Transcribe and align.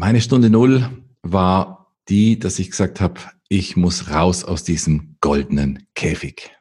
Meine 0.00 0.20
Stunde 0.20 0.48
Null 0.48 0.88
war 1.22 1.92
die, 2.08 2.38
dass 2.38 2.60
ich 2.60 2.70
gesagt 2.70 3.00
habe, 3.00 3.20
ich 3.48 3.76
muss 3.76 4.12
raus 4.12 4.44
aus 4.44 4.62
diesem 4.62 5.16
goldenen 5.20 5.88
Käfig. 5.96 6.56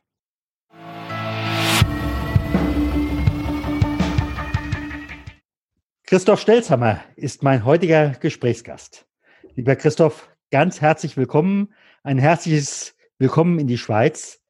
Christoph 6.07 6.41
Stelzhammer 6.41 7.03
ist 7.15 7.43
mein 7.43 7.63
heutiger 7.63 8.09
Gesprächsgast. 8.09 9.05
Lieber 9.53 9.75
Christoph, 9.75 10.31
ganz 10.49 10.81
herzlich 10.81 11.15
willkommen. 11.15 11.75
Ein 12.01 12.17
herzliches 12.17 12.95
Willkommen 13.19 13.59
in 13.59 13.67
die 13.67 13.77
Schweiz. 13.77 14.41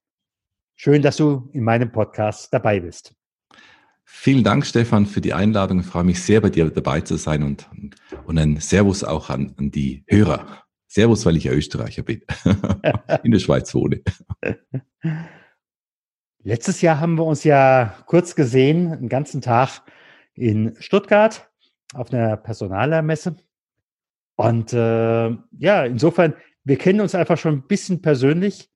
Schön, 0.77 1.01
dass 1.01 1.17
du 1.17 1.49
in 1.51 1.65
meinem 1.65 1.91
Podcast 1.91 2.53
dabei 2.53 2.79
bist. 2.79 3.16
Vielen 4.09 4.45
Dank, 4.45 4.65
Stefan, 4.65 5.05
für 5.05 5.19
die 5.19 5.33
Einladung. 5.33 5.81
Ich 5.81 5.85
freue 5.85 6.05
mich 6.05 6.23
sehr, 6.23 6.39
bei 6.39 6.49
dir 6.49 6.69
dabei 6.69 7.01
zu 7.01 7.17
sein 7.17 7.43
und, 7.43 7.69
und 8.25 8.37
ein 8.37 8.55
Servus 8.57 9.03
auch 9.03 9.29
an, 9.29 9.53
an 9.57 9.69
die 9.69 10.05
Hörer. 10.07 10.63
Servus, 10.87 11.25
weil 11.25 11.35
ich 11.35 11.43
ja 11.43 11.51
Österreicher 11.51 12.03
bin, 12.03 12.21
in 13.23 13.31
der 13.31 13.39
Schweiz 13.39 13.75
wohne. 13.75 14.01
Letztes 16.41 16.79
Jahr 16.79 17.01
haben 17.01 17.15
wir 17.15 17.25
uns 17.25 17.43
ja 17.43 17.97
kurz 18.05 18.33
gesehen, 18.33 18.93
einen 18.93 19.09
ganzen 19.09 19.41
Tag 19.41 19.81
in 20.33 20.77
Stuttgart 20.79 21.51
auf 21.93 22.13
einer 22.13 22.37
Personalermesse. 22.37 23.35
Und 24.37 24.71
äh, 24.71 25.29
ja, 25.59 25.83
insofern, 25.83 26.33
wir 26.63 26.77
kennen 26.77 27.01
uns 27.01 27.13
einfach 27.13 27.37
schon 27.37 27.55
ein 27.55 27.67
bisschen 27.67 28.01
persönlich. 28.01 28.71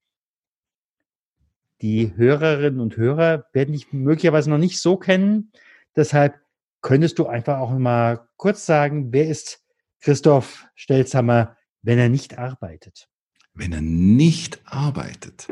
Die 1.81 2.13
Hörerinnen 2.15 2.79
und 2.79 2.95
Hörer 2.95 3.45
werden 3.53 3.73
dich 3.73 3.91
möglicherweise 3.91 4.51
noch 4.51 4.59
nicht 4.59 4.79
so 4.79 4.97
kennen. 4.97 5.51
Deshalb 5.95 6.35
könntest 6.81 7.17
du 7.17 7.25
einfach 7.25 7.57
auch 7.57 7.71
mal 7.71 8.27
kurz 8.37 8.65
sagen, 8.65 9.11
wer 9.11 9.27
ist 9.27 9.63
Christoph 9.99 10.65
Stelzhammer, 10.75 11.57
wenn 11.81 11.97
er 11.97 12.09
nicht 12.09 12.37
arbeitet? 12.37 13.07
Wenn 13.53 13.73
er 13.73 13.81
nicht 13.81 14.61
arbeitet. 14.65 15.47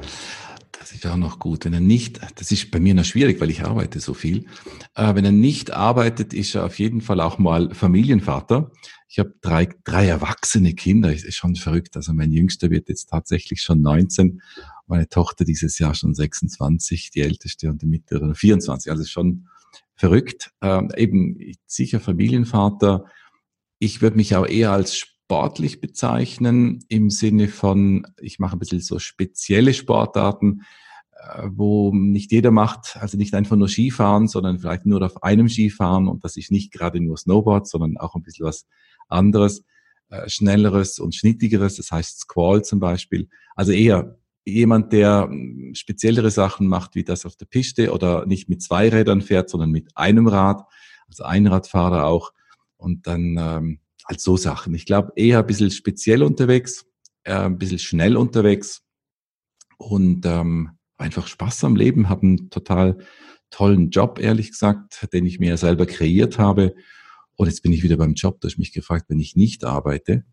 Das 0.80 0.94
ist 0.94 1.06
auch 1.06 1.18
noch 1.18 1.40
gut. 1.40 1.66
Wenn 1.66 1.74
er 1.74 1.82
nicht, 1.82 2.20
das 2.36 2.52
ist 2.52 2.72
bei 2.72 2.80
mir 2.80 2.94
noch 2.94 3.04
schwierig, 3.04 3.42
weil 3.42 3.50
ich 3.50 3.64
arbeite 3.64 4.00
so 4.00 4.14
viel. 4.14 4.46
Äh, 4.96 5.14
wenn 5.16 5.26
er 5.26 5.32
nicht 5.32 5.72
arbeitet, 5.72 6.34
ist 6.34 6.56
er 6.56 6.66
auf 6.66 6.80
jeden 6.80 7.02
Fall 7.02 7.20
auch 7.20 7.38
mal 7.38 7.74
Familienvater. 7.74 8.72
Ich 9.10 9.20
habe 9.20 9.34
drei, 9.42 9.68
drei 9.84 10.08
erwachsene 10.08 10.74
Kinder. 10.74 11.12
Ist 11.12 11.36
schon 11.36 11.56
verrückt. 11.56 11.96
Also 11.98 12.14
mein 12.14 12.32
Jüngster 12.32 12.70
wird 12.70 12.88
jetzt 12.88 13.08
tatsächlich 13.10 13.62
schon 13.62 13.82
19. 13.82 14.42
Meine 14.90 15.08
Tochter 15.08 15.46
dieses 15.46 15.80
Jahr 15.80 15.94
schon 15.94 16.14
26, 16.14 17.12
die 17.12 17.22
älteste 17.22 17.70
und 17.70 17.82
die 17.82 17.86
mittlere 17.86 18.34
24. 18.34 18.92
Also 18.92 19.06
schon 19.06 19.48
verrückt. 19.94 20.52
Ähm, 20.62 20.92
eben 20.98 21.38
sicher 21.66 22.00
Familienvater. 22.00 23.06
Ich 23.78 24.02
würde 24.02 24.18
mich 24.18 24.36
auch 24.36 24.48
eher 24.48 24.72
als 24.72 24.98
sportlich 25.30 25.80
bezeichnen 25.80 26.84
im 26.88 27.12
Sinne 27.12 27.50
von, 27.50 28.08
ich 28.20 28.40
mache 28.40 28.56
ein 28.56 28.60
bisschen 28.60 28.80
so 28.80 28.98
spezielle 28.98 29.76
Sportarten, 29.76 30.62
äh, 31.12 31.48
wo 31.52 31.94
nicht 31.94 32.32
jeder 32.32 32.50
macht, 32.50 32.98
also 33.00 33.16
nicht 33.16 33.36
einfach 33.36 33.56
nur 33.56 33.68
Skifahren, 33.68 34.28
sondern 34.28 34.58
vielleicht 34.58 34.88
nur 34.88 35.04
auf 35.04 35.22
einem 35.22 35.48
Skifahren 35.48 36.08
und 36.08 36.24
das 36.24 36.36
ist 36.36 36.50
nicht 36.50 36.72
gerade 36.72 37.00
nur 37.00 37.16
Snowboard, 37.16 37.68
sondern 37.68 37.98
auch 37.98 38.16
ein 38.16 38.24
bisschen 38.24 38.48
was 38.48 38.66
anderes, 39.08 39.64
äh, 40.10 40.28
schnelleres 40.28 40.98
und 40.98 41.14
schnittigeres, 41.14 41.76
das 41.76 41.92
heißt 41.92 42.22
Squall 42.22 42.64
zum 42.64 42.80
Beispiel. 42.80 43.30
Also 43.56 43.72
eher 43.72 44.18
jemand, 44.50 44.94
der 44.94 45.28
hm, 45.30 45.74
speziellere 45.76 46.32
Sachen 46.32 46.68
macht, 46.68 46.96
wie 46.96 47.04
das 47.04 47.26
auf 47.26 47.36
der 47.36 47.46
Piste 47.46 47.92
oder 47.92 48.26
nicht 48.26 48.50
mit 48.50 48.62
zwei 48.62 48.90
Rädern 48.90 49.22
fährt, 49.22 49.50
sondern 49.50 49.72
mit 49.72 49.90
einem 49.96 50.28
Rad, 50.28 50.64
also 51.08 51.24
Einradfahrer 51.24 52.06
auch 52.06 52.32
und 52.78 53.08
dann 53.08 53.38
ähm, 53.40 53.80
als 54.04 54.24
so 54.24 54.38
Sachen. 54.38 54.74
Ich 54.74 54.86
glaube, 54.86 55.12
eher 55.16 55.40
ein 55.40 55.48
bisschen 55.48 55.72
speziell 55.72 56.24
unterwegs, 56.24 56.86
äh, 57.24 57.34
ein 57.34 57.58
bisschen 57.58 57.80
schnell 57.80 58.18
unterwegs 58.18 58.82
und 59.78 60.26
ähm, 60.26 60.72
einfach 60.98 61.28
Spaß 61.28 61.64
am 61.64 61.76
Leben, 61.76 62.10
habe 62.10 62.24
einen 62.24 62.50
total 62.50 62.98
tollen 63.52 63.90
Job, 63.90 64.20
ehrlich 64.20 64.52
gesagt, 64.52 65.08
den 65.14 65.26
ich 65.26 65.40
mir 65.40 65.58
selber 65.58 65.86
kreiert 65.86 66.38
habe. 66.38 66.76
Und 67.36 67.48
jetzt 67.48 67.64
bin 67.64 67.72
ich 67.72 67.84
wieder 67.84 67.98
beim 67.98 68.14
Job, 68.14 68.42
da 68.42 68.48
ich 68.48 68.58
mich 68.58 68.74
gefragt, 68.74 69.06
wenn 69.10 69.20
ich 69.20 69.36
nicht 69.36 69.64
arbeite, 69.64 70.26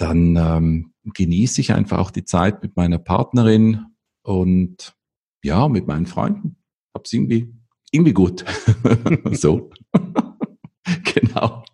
dann 0.00 0.36
ähm, 0.36 0.92
genieße 1.04 1.60
ich 1.60 1.72
einfach 1.72 1.98
auch 1.98 2.10
die 2.10 2.24
Zeit 2.24 2.62
mit 2.62 2.76
meiner 2.76 2.98
Partnerin 2.98 3.86
und 4.22 4.94
ja, 5.42 5.68
mit 5.68 5.86
meinen 5.86 6.06
Freunden. 6.06 6.56
Hab's 6.94 7.12
irgendwie, 7.12 7.52
irgendwie 7.90 8.14
gut. 8.14 8.44
so. 9.32 9.70
genau. 11.04 11.64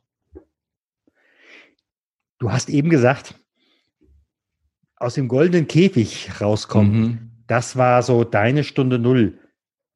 Du 2.38 2.50
hast 2.50 2.68
eben 2.68 2.90
gesagt, 2.90 3.34
aus 4.96 5.14
dem 5.14 5.28
goldenen 5.28 5.68
Käfig 5.68 6.40
rauskommen. 6.40 7.00
Mhm. 7.00 7.30
Das 7.46 7.76
war 7.76 8.02
so 8.02 8.24
deine 8.24 8.64
Stunde 8.64 8.98
Null. 8.98 9.38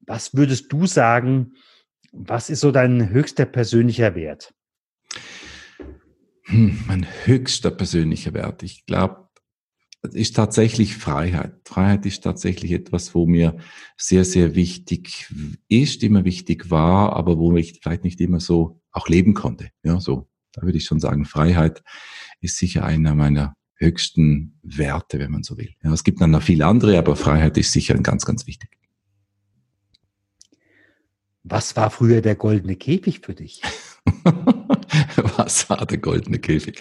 Was 0.06 0.34
würdest 0.34 0.72
du 0.72 0.86
sagen, 0.86 1.54
was 2.12 2.48
ist 2.48 2.60
so 2.60 2.70
dein 2.70 3.10
höchster 3.10 3.44
persönlicher 3.44 4.14
Wert? 4.14 4.54
Hm, 6.50 6.81
mein 6.88 7.06
höchster 7.25 7.71
persönlicher 7.71 8.34
Wert. 8.34 8.65
Ich 8.65 8.84
glaube, 8.84 9.28
ist 10.03 10.34
tatsächlich 10.34 10.97
Freiheit. 10.97 11.55
Freiheit 11.65 12.06
ist 12.06 12.25
tatsächlich 12.25 12.72
etwas, 12.72 13.15
wo 13.15 13.27
mir 13.27 13.56
sehr, 13.97 14.25
sehr 14.25 14.56
wichtig 14.56 15.33
ist, 15.69 16.03
immer 16.03 16.25
wichtig 16.25 16.71
war, 16.71 17.12
aber 17.15 17.38
wo 17.38 17.56
ich 17.56 17.78
vielleicht 17.81 18.03
nicht 18.03 18.21
immer 18.21 18.41
so 18.41 18.81
auch 18.91 19.09
leben 19.09 19.34
konnte. 19.34 19.71
Ja, 19.84 20.00
so. 20.00 20.28
Da 20.53 20.62
würde 20.62 20.78
ich 20.78 20.84
schon 20.84 20.99
sagen, 20.99 21.25
Freiheit 21.25 21.84
ist 22.41 22.59
sicher 22.59 22.84
einer 22.84 23.15
meiner 23.15 23.55
höchsten 23.77 24.59
Werte, 24.62 25.21
wenn 25.21 25.31
man 25.31 25.44
so 25.44 25.56
will. 25.56 25.72
Ja, 25.84 25.93
es 25.93 26.03
gibt 26.03 26.21
dann 26.21 26.32
noch 26.32 26.43
viele 26.43 26.67
andere, 26.67 26.99
aber 26.99 27.15
Freiheit 27.15 27.56
ist 27.56 27.71
sicher 27.71 27.94
ganz, 27.99 28.27
ganz 28.27 28.49
wichtig. 28.49 28.71
Was 31.44 31.77
war 31.77 31.91
früher 31.91 32.21
der 32.21 32.34
goldene 32.34 32.75
Käfig 32.75 33.21
für 33.21 33.34
dich? 33.34 33.62
Was 35.36 35.70
war 35.70 35.86
der 35.86 35.98
goldene 35.98 36.38
Käfig? 36.38 36.80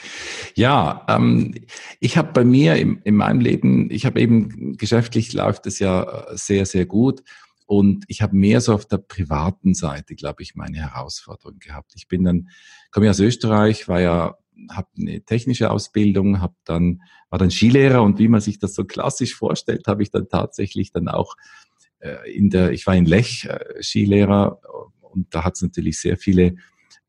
Ja, 0.55 1.05
ähm, 1.07 1.53
ich 1.99 2.17
habe 2.17 2.31
bei 2.33 2.43
mir 2.43 2.75
im, 2.75 3.01
in 3.03 3.15
meinem 3.15 3.39
Leben, 3.39 3.89
ich 3.91 4.05
habe 4.05 4.19
eben 4.19 4.77
geschäftlich 4.77 5.33
läuft 5.33 5.65
es 5.65 5.79
ja 5.79 6.25
sehr, 6.33 6.65
sehr 6.65 6.85
gut. 6.85 7.23
Und 7.65 8.05
ich 8.07 8.23
habe 8.23 8.35
mehr 8.35 8.61
so 8.61 8.73
auf 8.73 8.87
der 8.87 8.97
privaten 8.97 9.75
Seite, 9.75 10.15
glaube 10.15 10.41
ich, 10.41 10.55
meine 10.55 10.77
Herausforderung 10.77 11.59
gehabt. 11.59 11.91
Ich 11.95 12.07
bin 12.07 12.23
dann, 12.23 12.49
komme 12.89 13.05
ja 13.05 13.11
aus 13.11 13.19
Österreich, 13.19 13.87
war 13.87 14.01
ja 14.01 14.35
habe 14.71 14.87
eine 14.97 15.21
technische 15.21 15.71
Ausbildung, 15.71 16.41
habe 16.41 16.55
dann 16.65 17.01
war 17.29 17.39
dann 17.39 17.51
Skilehrer 17.51 18.01
und 18.01 18.19
wie 18.19 18.27
man 18.27 18.41
sich 18.41 18.59
das 18.59 18.73
so 18.73 18.85
klassisch 18.85 19.35
vorstellt, 19.35 19.87
habe 19.87 20.03
ich 20.03 20.11
dann 20.11 20.27
tatsächlich 20.27 20.91
dann 20.91 21.07
auch 21.07 21.35
äh, 21.99 22.31
in 22.31 22.49
der 22.49 22.71
ich 22.71 22.85
war 22.87 22.95
in 22.95 23.05
Lech 23.05 23.45
äh, 23.45 23.81
Skilehrer 23.81 24.59
und 25.01 25.33
da 25.33 25.43
hat 25.43 25.55
es 25.55 25.61
natürlich 25.61 25.99
sehr 25.99 26.17
viele 26.17 26.55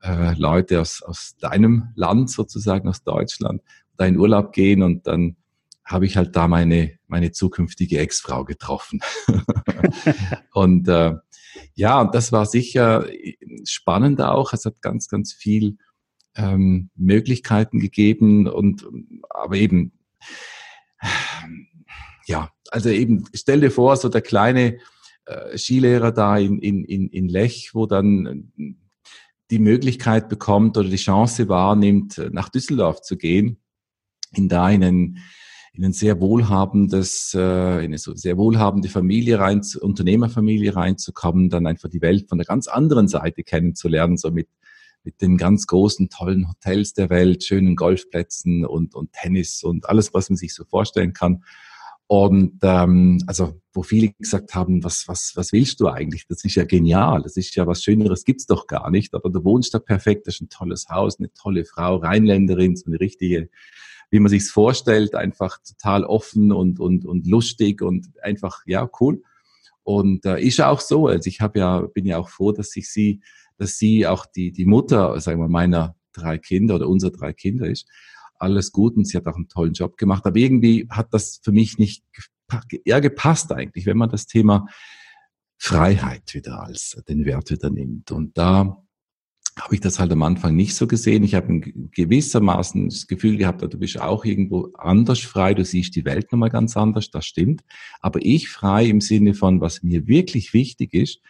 äh, 0.02 0.34
Leute 0.34 0.80
aus 0.80 1.02
aus 1.02 1.36
deinem 1.38 1.88
Land 1.94 2.30
sozusagen 2.30 2.88
aus 2.88 3.02
Deutschland 3.02 3.62
da 3.97 4.06
in 4.06 4.18
Urlaub 4.18 4.52
gehen 4.52 4.82
und 4.82 5.06
dann 5.06 5.36
habe 5.84 6.06
ich 6.06 6.16
halt 6.16 6.36
da 6.36 6.48
meine 6.48 6.98
meine 7.06 7.32
zukünftige 7.32 7.98
Ex-Frau 7.98 8.44
getroffen 8.44 9.00
und 10.52 10.88
äh, 10.88 11.14
ja, 11.74 12.04
das 12.04 12.32
war 12.32 12.47
sicher 12.47 13.06
spannend 13.64 14.20
auch. 14.20 14.52
Es 14.52 14.64
hat 14.64 14.80
ganz, 14.82 15.08
ganz 15.08 15.32
viel 15.32 15.78
ähm, 16.36 16.91
Möglichkeiten 16.94 17.80
gegeben 17.80 18.46
und 18.46 18.86
aber 19.28 19.56
eben 19.56 19.92
ja, 22.26 22.50
also 22.70 22.91
eben 22.91 23.24
stell 23.34 23.60
dir 23.60 23.70
vor, 23.70 23.96
so 23.96 24.08
der 24.08 24.22
kleine 24.22 24.78
äh, 25.24 25.56
Skilehrer 25.58 26.12
da 26.12 26.38
in, 26.38 26.58
in, 26.60 26.84
in, 26.84 27.08
in 27.08 27.28
Lech, 27.28 27.70
wo 27.72 27.86
dann 27.86 28.53
die 29.50 29.58
Möglichkeit 29.58 30.28
bekommt 30.28 30.76
oder 30.76 30.88
die 30.88 30.97
Chance 30.97 31.48
wahrnimmt, 31.48 32.20
nach 32.32 32.48
Düsseldorf 32.48 33.02
zu 33.02 33.16
gehen, 33.16 33.58
in 34.32 34.48
da 34.48 34.70
in 34.70 34.84
ein, 34.84 35.18
in 35.72 35.84
ein 35.84 35.92
sehr 35.92 36.20
wohlhabendes, 36.20 37.34
äh, 37.34 37.84
in 37.84 37.92
eine 37.92 37.98
sehr 37.98 38.36
wohlhabende 38.36 38.88
Familie 38.88 39.38
rein, 39.38 39.62
Unternehmerfamilie 39.80 40.74
reinzukommen, 40.74 41.50
dann 41.50 41.66
einfach 41.66 41.88
die 41.88 42.02
Welt 42.02 42.28
von 42.28 42.38
der 42.38 42.47
ganz 42.47 42.68
anderen 42.68 43.08
Seite 43.08 43.42
kennenzulernen, 43.42 44.16
so 44.16 44.30
mit 44.30 44.48
mit 45.04 45.20
den 45.22 45.36
ganz 45.36 45.66
großen, 45.66 46.10
tollen 46.10 46.48
Hotels 46.48 46.92
der 46.92 47.10
Welt, 47.10 47.44
schönen 47.44 47.76
Golfplätzen 47.76 48.64
und, 48.64 48.94
und 48.94 49.12
Tennis 49.12 49.62
und 49.62 49.88
alles, 49.88 50.12
was 50.12 50.28
man 50.30 50.36
sich 50.36 50.54
so 50.54 50.64
vorstellen 50.64 51.12
kann. 51.12 51.42
Und 52.12 52.59
ähm, 52.62 53.22
also, 53.28 53.60
wo 53.72 53.84
viele 53.84 54.09
gesagt 54.18 54.57
haben, 54.57 54.83
was, 54.83 55.07
was, 55.07 55.30
was 55.36 55.53
willst 55.53 55.78
du 55.78 55.86
eigentlich? 55.86 56.27
Das 56.27 56.45
ist 56.45 56.57
ja 56.57 56.65
genial, 56.65 57.22
das 57.22 57.36
ist 57.36 57.54
ja 57.54 57.68
was 57.68 57.84
Schöneres, 57.84 58.24
gibt's 58.24 58.47
doch 58.47 58.66
gar 58.66 58.91
nicht. 58.91 59.15
Aber 59.15 59.30
du 59.30 59.45
wohnst 59.45 59.74
da 59.74 59.78
perfekt, 59.78 60.27
das 60.27 60.34
ist 60.34 60.41
ein 60.41 60.48
tolles 60.48 60.89
Haus, 60.89 61.21
eine 61.21 61.33
tolle 61.34 61.65
Frau, 61.65 61.98
Rheinländerin, 61.98 62.74
so 62.74 62.86
eine 62.86 62.98
richtige, 62.98 63.48
wie 64.10 64.18
man 64.18 64.28
sich's 64.28 64.51
vorstellt, 64.51 65.15
einfach 65.15 65.59
total 65.59 66.03
offen 66.03 66.51
und, 66.51 66.80
und, 66.80 67.07
und 67.07 67.28
lustig 67.28 67.80
und 67.80 68.09
einfach, 68.24 68.63
ja, 68.66 68.91
cool. 68.98 69.22
Und 69.84 70.27
äh, 70.27 70.42
ist 70.42 70.60
auch 70.60 70.80
so. 70.80 71.06
Also 71.06 71.28
ich 71.28 71.41
habe 71.41 71.60
ja, 71.60 71.83
bin 71.83 72.06
ja 72.06 72.18
auch 72.18 72.28
froh, 72.28 72.51
dass 72.51 72.74
ich 72.74 72.91
sie, 72.91 73.21
dass 73.56 73.78
sie 73.78 74.09
auch 74.09 74.27
die, 74.27 74.51
die 74.51 74.66
Mutter, 74.66 75.21
sagen 75.21 75.39
wir, 75.39 75.48
meiner 75.48 75.95
drei 76.13 76.39
Kinder 76.39 76.74
oder 76.74 76.89
unserer 76.89 77.13
drei 77.13 77.33
Kinder 77.33 77.68
ist 77.68 77.86
alles 78.41 78.72
gut 78.72 78.97
und 78.97 79.07
sie 79.07 79.16
hat 79.16 79.27
auch 79.27 79.37
einen 79.37 79.48
tollen 79.48 79.72
Job 79.72 79.97
gemacht. 79.97 80.27
Aber 80.27 80.37
irgendwie 80.37 80.87
hat 80.91 81.13
das 81.13 81.41
für 81.42 81.53
mich 81.53 81.78
nicht 81.78 82.04
eher 82.84 83.01
gepasst 83.01 83.53
eigentlich, 83.53 83.87
wenn 83.87 83.98
man 83.98 84.10
das 84.10 84.27
Thema 84.27 84.66
Freiheit 85.59 86.34
wieder 86.34 86.63
als 86.63 87.01
den 87.09 87.25
Wert 87.25 87.51
wieder 87.51 87.71
nimmt. 87.71 88.10
Und 88.13 88.37
da 88.39 88.83
habe 89.60 89.75
ich 89.75 89.81
das 89.81 89.98
halt 89.98 90.13
am 90.13 90.22
Anfang 90.22 90.57
nicht 90.57 90.75
so 90.75 90.87
gesehen. 90.87 91.22
Ich 91.22 91.34
habe 91.34 91.60
gewissermaßen 91.60 92.89
das 92.89 93.07
Gefühl 93.07 93.37
gehabt, 93.37 93.63
du 93.63 93.78
bist 93.78 94.01
auch 94.01 94.25
irgendwo 94.25 94.71
anders 94.75 95.21
frei, 95.21 95.54
du 95.54 95.65
siehst 95.65 95.95
die 95.97 96.04
Welt 96.04 96.33
nochmal 96.33 96.51
ganz 96.51 96.77
anders, 96.77 97.10
das 97.10 97.27
stimmt. 97.27 97.63
Aber 98.01 98.21
ich 98.22 98.48
frei 98.48 98.87
im 98.87 99.01
Sinne 99.01 99.34
von, 99.34 99.60
was 99.60 99.83
mir 99.83 100.07
wirklich 100.07 100.54
wichtig 100.54 100.95
ist, 100.95 101.21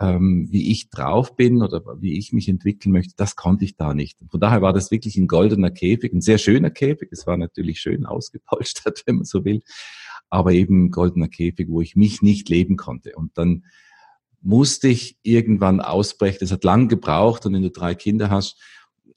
ähm, 0.00 0.48
wie 0.50 0.70
ich 0.70 0.90
drauf 0.90 1.36
bin 1.36 1.62
oder 1.62 1.82
wie 2.00 2.18
ich 2.18 2.32
mich 2.32 2.48
entwickeln 2.48 2.92
möchte, 2.92 3.14
das 3.16 3.36
konnte 3.36 3.64
ich 3.64 3.76
da 3.76 3.94
nicht. 3.94 4.18
Von 4.28 4.40
daher 4.40 4.62
war 4.62 4.72
das 4.72 4.90
wirklich 4.90 5.16
ein 5.16 5.28
goldener 5.28 5.70
Käfig, 5.70 6.12
ein 6.12 6.20
sehr 6.20 6.38
schöner 6.38 6.70
Käfig. 6.70 7.08
Es 7.12 7.26
war 7.26 7.36
natürlich 7.36 7.80
schön 7.80 8.04
ausgepolstert, 8.04 9.02
wenn 9.06 9.16
man 9.16 9.24
so 9.24 9.44
will, 9.44 9.62
aber 10.30 10.52
eben 10.52 10.86
ein 10.86 10.90
goldener 10.90 11.28
Käfig, 11.28 11.68
wo 11.68 11.80
ich 11.80 11.96
mich 11.96 12.22
nicht 12.22 12.48
leben 12.48 12.76
konnte. 12.76 13.12
Und 13.14 13.38
dann 13.38 13.64
musste 14.40 14.88
ich 14.88 15.16
irgendwann 15.22 15.80
ausbrechen. 15.80 16.38
Das 16.40 16.52
hat 16.52 16.64
lang 16.64 16.88
gebraucht 16.88 17.46
und 17.46 17.54
wenn 17.54 17.62
du 17.62 17.70
drei 17.70 17.94
Kinder 17.94 18.30
hast, 18.30 18.60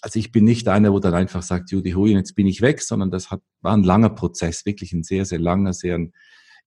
also 0.01 0.19
ich 0.19 0.31
bin 0.31 0.45
nicht 0.45 0.68
einer, 0.68 0.94
wo 0.94 1.00
dann 1.00 1.15
einfach 1.15 1.41
sagt, 1.41 1.71
Judy 1.71 1.91
Hui, 1.91 2.12
jetzt 2.12 2.35
bin 2.35 2.45
ich 2.45 2.62
weg, 2.62 2.81
sondern 2.81 3.09
das 3.09 3.31
hat, 3.31 3.41
war 3.62 3.74
ein 3.74 3.83
langer 3.83 4.09
Prozess, 4.09 4.65
wirklich 4.65 4.94
ein 4.94 5.03
sehr, 5.03 5.25
sehr 5.25 5.39
langer, 5.39 5.74
sehr 5.74 6.00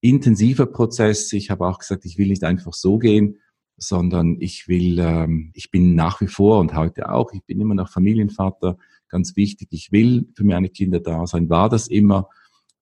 intensiver 0.00 0.66
Prozess. 0.66 1.32
Ich 1.32 1.50
habe 1.50 1.66
auch 1.66 1.78
gesagt, 1.78 2.04
ich 2.04 2.18
will 2.18 2.28
nicht 2.28 2.42
einfach 2.42 2.74
so 2.74 2.98
gehen, 2.98 3.38
sondern 3.80 4.36
ich 4.40 4.68
will, 4.68 4.98
ähm, 4.98 5.50
ich 5.54 5.70
bin 5.70 5.94
nach 5.94 6.20
wie 6.20 6.26
vor 6.26 6.60
und 6.60 6.74
heute 6.74 7.10
auch, 7.10 7.32
ich 7.32 7.42
bin 7.44 7.60
immer 7.60 7.74
noch 7.74 7.90
Familienvater, 7.90 8.76
ganz 9.08 9.36
wichtig, 9.36 9.68
ich 9.72 9.90
will 9.90 10.28
für 10.36 10.44
meine 10.44 10.68
Kinder 10.68 11.00
da 11.00 11.26
sein, 11.26 11.48
war 11.48 11.68
das 11.68 11.88
immer 11.88 12.28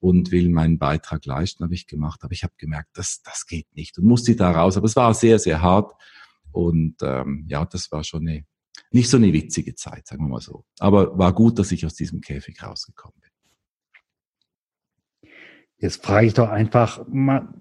und 0.01 0.33
will 0.33 0.49
meinen 0.51 0.79
Beitrag 0.79 1.25
leisten, 1.25 1.65
habe 1.65 1.75
ich 1.75 1.87
gemacht, 1.87 2.21
aber 2.23 2.33
ich 2.33 2.43
habe 2.43 2.53
gemerkt, 2.59 2.91
das, 2.95 3.23
das 3.23 3.47
geht 3.47 3.67
nicht 3.75 3.97
und 3.97 4.07
musste 4.07 4.35
da 4.35 4.51
raus, 4.51 4.77
aber 4.77 4.87
es 4.87 4.97
war 4.97 5.15
sehr, 5.15 5.39
sehr 5.39 5.63
hart 5.63 5.93
und 6.51 6.97
ähm, 7.03 7.47
ja, 7.49 7.65
das 7.65 7.91
war 7.93 8.03
schon 8.03 8.27
eine, 8.27 8.45
nicht 8.91 9.09
so 9.09 9.17
eine 9.17 9.33
witzige 9.33 9.77
Zeit, 9.77 10.09
sagen 10.09 10.25
wir 10.25 10.29
mal 10.29 10.41
so, 10.41 10.65
aber 10.81 11.17
war 11.17 11.33
gut, 11.33 11.61
dass 11.61 11.71
ich 11.71 11.87
aus 11.87 11.95
diesem 11.95 12.21
Käfig 12.21 12.61
rausgekommen 12.63 13.21
bin. 13.21 13.31
Jetzt 15.81 16.05
frage 16.05 16.27
ich 16.27 16.35
doch 16.35 16.49
einfach 16.49 17.07
mal, 17.07 17.55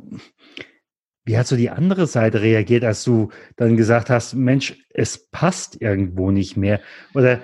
wie 1.28 1.38
hat 1.38 1.46
so 1.46 1.58
die 1.58 1.70
andere 1.70 2.08
Seite 2.08 2.42
reagiert, 2.42 2.86
als 2.86 3.04
du 3.04 3.30
dann 3.58 3.76
gesagt 3.76 4.10
hast, 4.10 4.34
Mensch, 4.34 4.78
es 4.90 5.30
passt 5.30 5.82
irgendwo 5.82 6.32
nicht 6.32 6.56
mehr? 6.56 6.80
Oder 7.14 7.42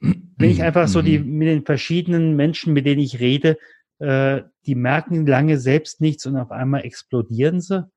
wenn 0.00 0.50
ich 0.50 0.62
einfach 0.62 0.86
so 0.86 1.00
die 1.00 1.18
mit 1.18 1.48
den 1.48 1.64
verschiedenen 1.64 2.36
Menschen, 2.36 2.74
mit 2.74 2.84
denen 2.84 3.00
ich 3.00 3.18
rede, 3.18 3.58
äh, 4.00 4.42
die 4.66 4.74
merken 4.74 5.26
lange 5.26 5.58
selbst 5.58 6.02
nichts 6.02 6.26
und 6.26 6.36
auf 6.36 6.50
einmal 6.50 6.84
explodieren 6.84 7.62
sie. 7.62 7.90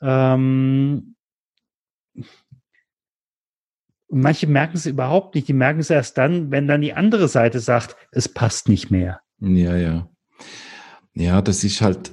Ähm, 0.00 1.16
manche 4.08 4.46
merken 4.46 4.76
es 4.76 4.86
überhaupt 4.86 5.34
nicht. 5.34 5.48
Die 5.48 5.52
merken 5.52 5.80
es 5.80 5.90
erst 5.90 6.16
dann, 6.16 6.52
wenn 6.52 6.68
dann 6.68 6.80
die 6.80 6.94
andere 6.94 7.26
Seite 7.26 7.58
sagt, 7.58 7.96
es 8.12 8.28
passt 8.28 8.68
nicht 8.68 8.90
mehr. 8.90 9.20
Ja, 9.40 9.76
ja. 9.76 10.08
Ja, 11.14 11.42
das 11.42 11.64
ist 11.64 11.80
halt, 11.80 12.12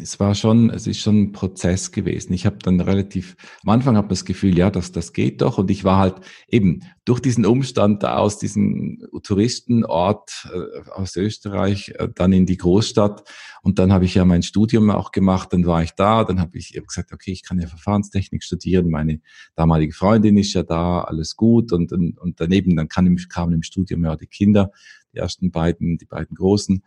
es 0.00 0.20
war 0.20 0.34
schon, 0.34 0.70
es 0.70 0.86
ist 0.86 1.00
schon 1.00 1.22
ein 1.22 1.32
Prozess 1.32 1.92
gewesen. 1.92 2.32
Ich 2.32 2.46
habe 2.46 2.58
dann 2.58 2.80
relativ, 2.80 3.36
am 3.62 3.70
Anfang 3.70 3.96
habe 3.96 4.08
das 4.08 4.24
Gefühl, 4.24 4.56
ja, 4.56 4.70
das, 4.70 4.92
das 4.92 5.12
geht 5.12 5.40
doch. 5.40 5.58
Und 5.58 5.70
ich 5.70 5.84
war 5.84 5.98
halt 5.98 6.16
eben 6.48 6.80
durch 7.04 7.20
diesen 7.20 7.46
Umstand 7.46 8.02
da 8.02 8.16
aus 8.16 8.38
diesem 8.38 9.06
Touristenort 9.22 10.48
äh, 10.52 10.90
aus 10.90 11.16
Österreich 11.16 11.92
äh, 11.96 12.08
dann 12.14 12.32
in 12.32 12.46
die 12.46 12.56
Großstadt. 12.56 13.24
Und 13.62 13.78
dann 13.78 13.92
habe 13.92 14.04
ich 14.04 14.14
ja 14.14 14.24
mein 14.24 14.42
Studium 14.42 14.90
auch 14.90 15.12
gemacht. 15.12 15.52
Dann 15.52 15.66
war 15.66 15.82
ich 15.82 15.92
da. 15.92 16.24
Dann 16.24 16.40
habe 16.40 16.58
ich 16.58 16.74
hab 16.76 16.86
gesagt, 16.86 17.12
okay, 17.12 17.32
ich 17.32 17.42
kann 17.42 17.58
ja 17.58 17.66
Verfahrenstechnik 17.66 18.42
studieren. 18.42 18.90
Meine 18.90 19.20
damalige 19.54 19.92
Freundin 19.92 20.36
ist 20.36 20.52
ja 20.54 20.62
da, 20.62 21.00
alles 21.02 21.36
gut. 21.36 21.72
Und, 21.72 21.92
und, 21.92 22.18
und 22.18 22.40
daneben, 22.40 22.76
dann 22.76 22.88
kann, 22.88 23.16
kamen 23.28 23.54
im 23.54 23.62
Studium 23.62 24.04
ja 24.04 24.16
die 24.16 24.26
Kinder, 24.26 24.70
die 25.12 25.18
ersten 25.18 25.50
beiden, 25.50 25.98
die 25.98 26.06
beiden 26.06 26.36
Großen. 26.36 26.82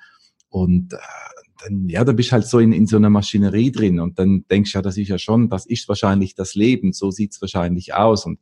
Und 0.50 0.94
äh, 0.94 0.98
dann, 1.64 1.88
ja, 1.90 2.04
da 2.04 2.12
bist 2.12 2.32
halt 2.32 2.46
so 2.46 2.60
in, 2.60 2.72
in 2.72 2.88
so 2.88 2.98
einer 2.98 3.10
Maschinerie 3.10 3.72
drin 3.72 4.00
und 4.00 4.18
dann 4.18 4.46
denkst 4.50 4.72
du 4.72 4.78
ja, 4.78 4.82
das 4.82 4.98
ist 4.98 5.10
ja 5.10 5.18
schon, 5.18 5.50
das 5.50 5.66
ist 5.66 5.88
wahrscheinlich 5.88 6.36
das 6.36 6.56
Leben, 6.56 6.94
so 6.94 7.12
sieht's 7.12 7.42
wahrscheinlich 7.42 7.94
aus. 7.94 8.26
Und 8.26 8.40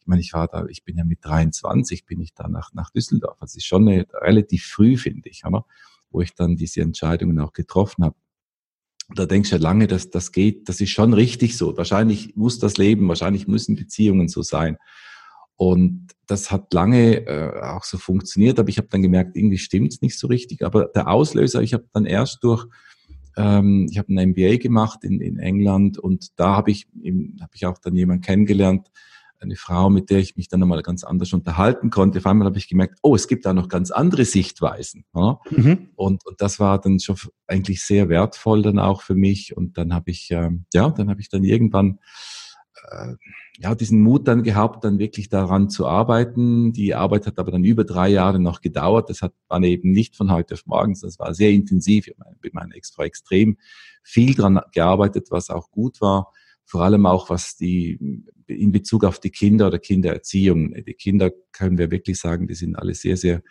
ich 0.00 0.06
meine, 0.06 0.20
ich 0.20 0.32
war 0.32 0.48
da, 0.48 0.66
ich 0.66 0.84
bin 0.84 0.96
ja 0.96 1.04
mit 1.04 1.24
23, 1.24 2.06
bin 2.06 2.20
ich 2.20 2.34
da 2.34 2.48
nach, 2.48 2.72
nach 2.74 2.90
Düsseldorf. 2.90 3.38
Das 3.40 3.56
ist 3.56 3.66
schon 3.66 3.88
eine, 3.88 4.06
relativ 4.12 4.64
früh, 4.64 4.96
finde 4.96 5.28
ich, 5.28 5.44
oder? 5.44 5.64
wo 6.10 6.20
ich 6.20 6.34
dann 6.34 6.56
diese 6.56 6.80
Entscheidungen 6.80 7.38
auch 7.40 7.52
getroffen 7.52 8.04
habe. 8.04 8.16
Da 9.14 9.26
denkst 9.26 9.50
du 9.50 9.56
ja 9.56 9.62
lange, 9.62 9.86
dass 9.86 10.10
das 10.10 10.32
geht, 10.32 10.68
das 10.68 10.80
ist 10.80 10.90
schon 10.90 11.12
richtig 11.12 11.56
so. 11.56 11.76
Wahrscheinlich 11.76 12.34
muss 12.36 12.58
das 12.58 12.76
Leben, 12.76 13.06
wahrscheinlich 13.06 13.46
müssen 13.46 13.76
Beziehungen 13.76 14.28
so 14.28 14.42
sein. 14.42 14.78
Und 15.56 16.08
das 16.26 16.50
hat 16.50 16.72
lange 16.74 17.26
äh, 17.26 17.60
auch 17.62 17.84
so 17.84 17.98
funktioniert, 17.98 18.58
aber 18.58 18.68
ich 18.68 18.78
habe 18.78 18.88
dann 18.88 19.02
gemerkt, 19.02 19.36
irgendwie 19.36 19.58
stimmt's 19.58 20.02
nicht 20.02 20.18
so 20.18 20.26
richtig. 20.26 20.62
Aber 20.62 20.86
der 20.86 21.08
Auslöser, 21.08 21.62
ich 21.62 21.72
habe 21.72 21.86
dann 21.92 22.04
erst 22.04 22.44
durch, 22.44 22.66
ähm, 23.36 23.86
ich 23.90 23.98
habe 23.98 24.12
ein 24.12 24.30
MBA 24.30 24.56
gemacht 24.58 25.02
in, 25.02 25.20
in 25.20 25.38
England 25.38 25.98
und 25.98 26.38
da 26.38 26.56
habe 26.56 26.70
ich, 26.70 26.86
hab 27.40 27.54
ich 27.54 27.64
auch 27.66 27.78
dann 27.78 27.94
jemanden 27.94 28.22
kennengelernt, 28.22 28.90
eine 29.40 29.56
Frau, 29.56 29.90
mit 29.90 30.10
der 30.10 30.18
ich 30.18 30.36
mich 30.36 30.48
dann 30.48 30.62
einmal 30.62 30.82
ganz 30.82 31.04
anders 31.04 31.32
unterhalten 31.32 31.90
konnte. 31.90 32.18
Auf 32.18 32.26
einmal 32.26 32.46
habe 32.46 32.58
ich 32.58 32.68
gemerkt, 32.68 32.98
oh, 33.02 33.14
es 33.14 33.28
gibt 33.28 33.46
da 33.46 33.52
noch 33.52 33.68
ganz 33.68 33.90
andere 33.90 34.24
Sichtweisen. 34.24 35.04
Ja? 35.14 35.38
Mhm. 35.50 35.90
Und, 35.94 36.26
und 36.26 36.40
das 36.40 36.58
war 36.58 36.80
dann 36.80 37.00
schon 37.00 37.16
eigentlich 37.46 37.82
sehr 37.82 38.08
wertvoll 38.08 38.62
dann 38.62 38.78
auch 38.78 39.02
für 39.02 39.14
mich. 39.14 39.56
Und 39.56 39.78
dann 39.78 39.94
habe 39.94 40.10
ich, 40.10 40.30
ähm, 40.30 40.64
ja, 40.72 40.90
dann 40.90 41.10
habe 41.10 41.20
ich 41.20 41.28
dann 41.28 41.44
irgendwann 41.44 41.98
ja, 43.58 43.74
diesen 43.74 44.00
Mut 44.00 44.28
dann 44.28 44.42
gehabt, 44.42 44.84
dann 44.84 44.98
wirklich 44.98 45.28
daran 45.28 45.70
zu 45.70 45.86
arbeiten. 45.86 46.72
Die 46.72 46.94
Arbeit 46.94 47.26
hat 47.26 47.38
aber 47.38 47.50
dann 47.50 47.64
über 47.64 47.84
drei 47.84 48.08
Jahre 48.08 48.38
noch 48.38 48.60
gedauert. 48.60 49.10
Das 49.10 49.22
hat 49.22 49.32
man 49.48 49.62
eben 49.64 49.92
nicht 49.92 50.16
von 50.16 50.30
heute 50.30 50.54
auf 50.54 50.66
morgen, 50.66 50.96
das 51.00 51.18
war 51.18 51.34
sehr 51.34 51.50
intensiv. 51.50 52.06
Ich 52.08 52.16
bin 52.40 52.50
meiner 52.52 52.74
Ex-Frau 52.74 53.04
extrem 53.04 53.56
viel 54.02 54.34
dran 54.34 54.60
gearbeitet, 54.72 55.28
was 55.30 55.50
auch 55.50 55.70
gut 55.70 56.00
war. 56.00 56.32
Vor 56.64 56.82
allem 56.82 57.06
auch, 57.06 57.30
was 57.30 57.56
die, 57.56 58.24
in 58.46 58.72
Bezug 58.72 59.04
auf 59.04 59.20
die 59.20 59.30
Kinder 59.30 59.68
oder 59.68 59.78
Kindererziehung. 59.78 60.74
Die 60.74 60.94
Kinder 60.94 61.30
können 61.52 61.78
wir 61.78 61.90
wirklich 61.90 62.18
sagen, 62.18 62.48
die 62.48 62.54
sind 62.54 62.76
alle 62.76 62.94
sehr, 62.94 63.16
sehr, 63.16 63.42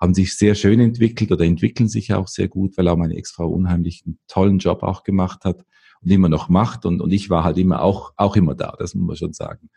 haben 0.00 0.14
sich 0.14 0.36
sehr 0.36 0.54
schön 0.54 0.80
entwickelt 0.80 1.32
oder 1.32 1.44
entwickeln 1.44 1.88
sich 1.88 2.14
auch 2.14 2.28
sehr 2.28 2.48
gut, 2.48 2.78
weil 2.78 2.88
auch 2.88 2.96
meine 2.96 3.16
Ex-Frau 3.16 3.48
unheimlich 3.48 4.02
einen 4.06 4.18
tollen 4.28 4.58
Job 4.58 4.82
auch 4.82 5.02
gemacht 5.02 5.44
hat 5.44 5.64
und 6.02 6.10
immer 6.10 6.28
noch 6.28 6.48
macht. 6.48 6.86
Und, 6.86 7.00
und 7.00 7.12
ich 7.12 7.30
war 7.30 7.44
halt 7.44 7.58
immer 7.58 7.82
auch, 7.82 8.12
auch 8.16 8.36
immer 8.36 8.54
da, 8.54 8.74
das 8.78 8.94
muss 8.94 9.06
man 9.06 9.16
schon 9.16 9.32
sagen. 9.32 9.70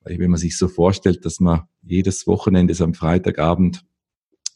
Weil 0.00 0.18
wenn 0.18 0.30
man 0.30 0.40
sich 0.40 0.56
so 0.56 0.68
vorstellt, 0.68 1.24
dass 1.24 1.40
man 1.40 1.62
jedes 1.82 2.26
Wochenende 2.26 2.74
am 2.82 2.94
Freitagabend 2.94 3.84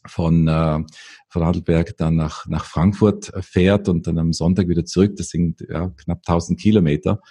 von, 0.05 0.47
äh, 0.47 0.83
von 1.29 1.43
Adelberg 1.43 1.95
dann 1.97 2.15
nach, 2.15 2.45
nach 2.47 2.65
Frankfurt 2.65 3.31
fährt 3.41 3.87
und 3.87 4.07
dann 4.07 4.19
am 4.19 4.33
Sonntag 4.33 4.67
wieder 4.67 4.85
zurück, 4.85 5.15
das 5.15 5.29
sind 5.29 5.65
ja, 5.69 5.89
knapp 5.89 6.19
1000 6.19 6.59
Kilometer, 6.59 7.21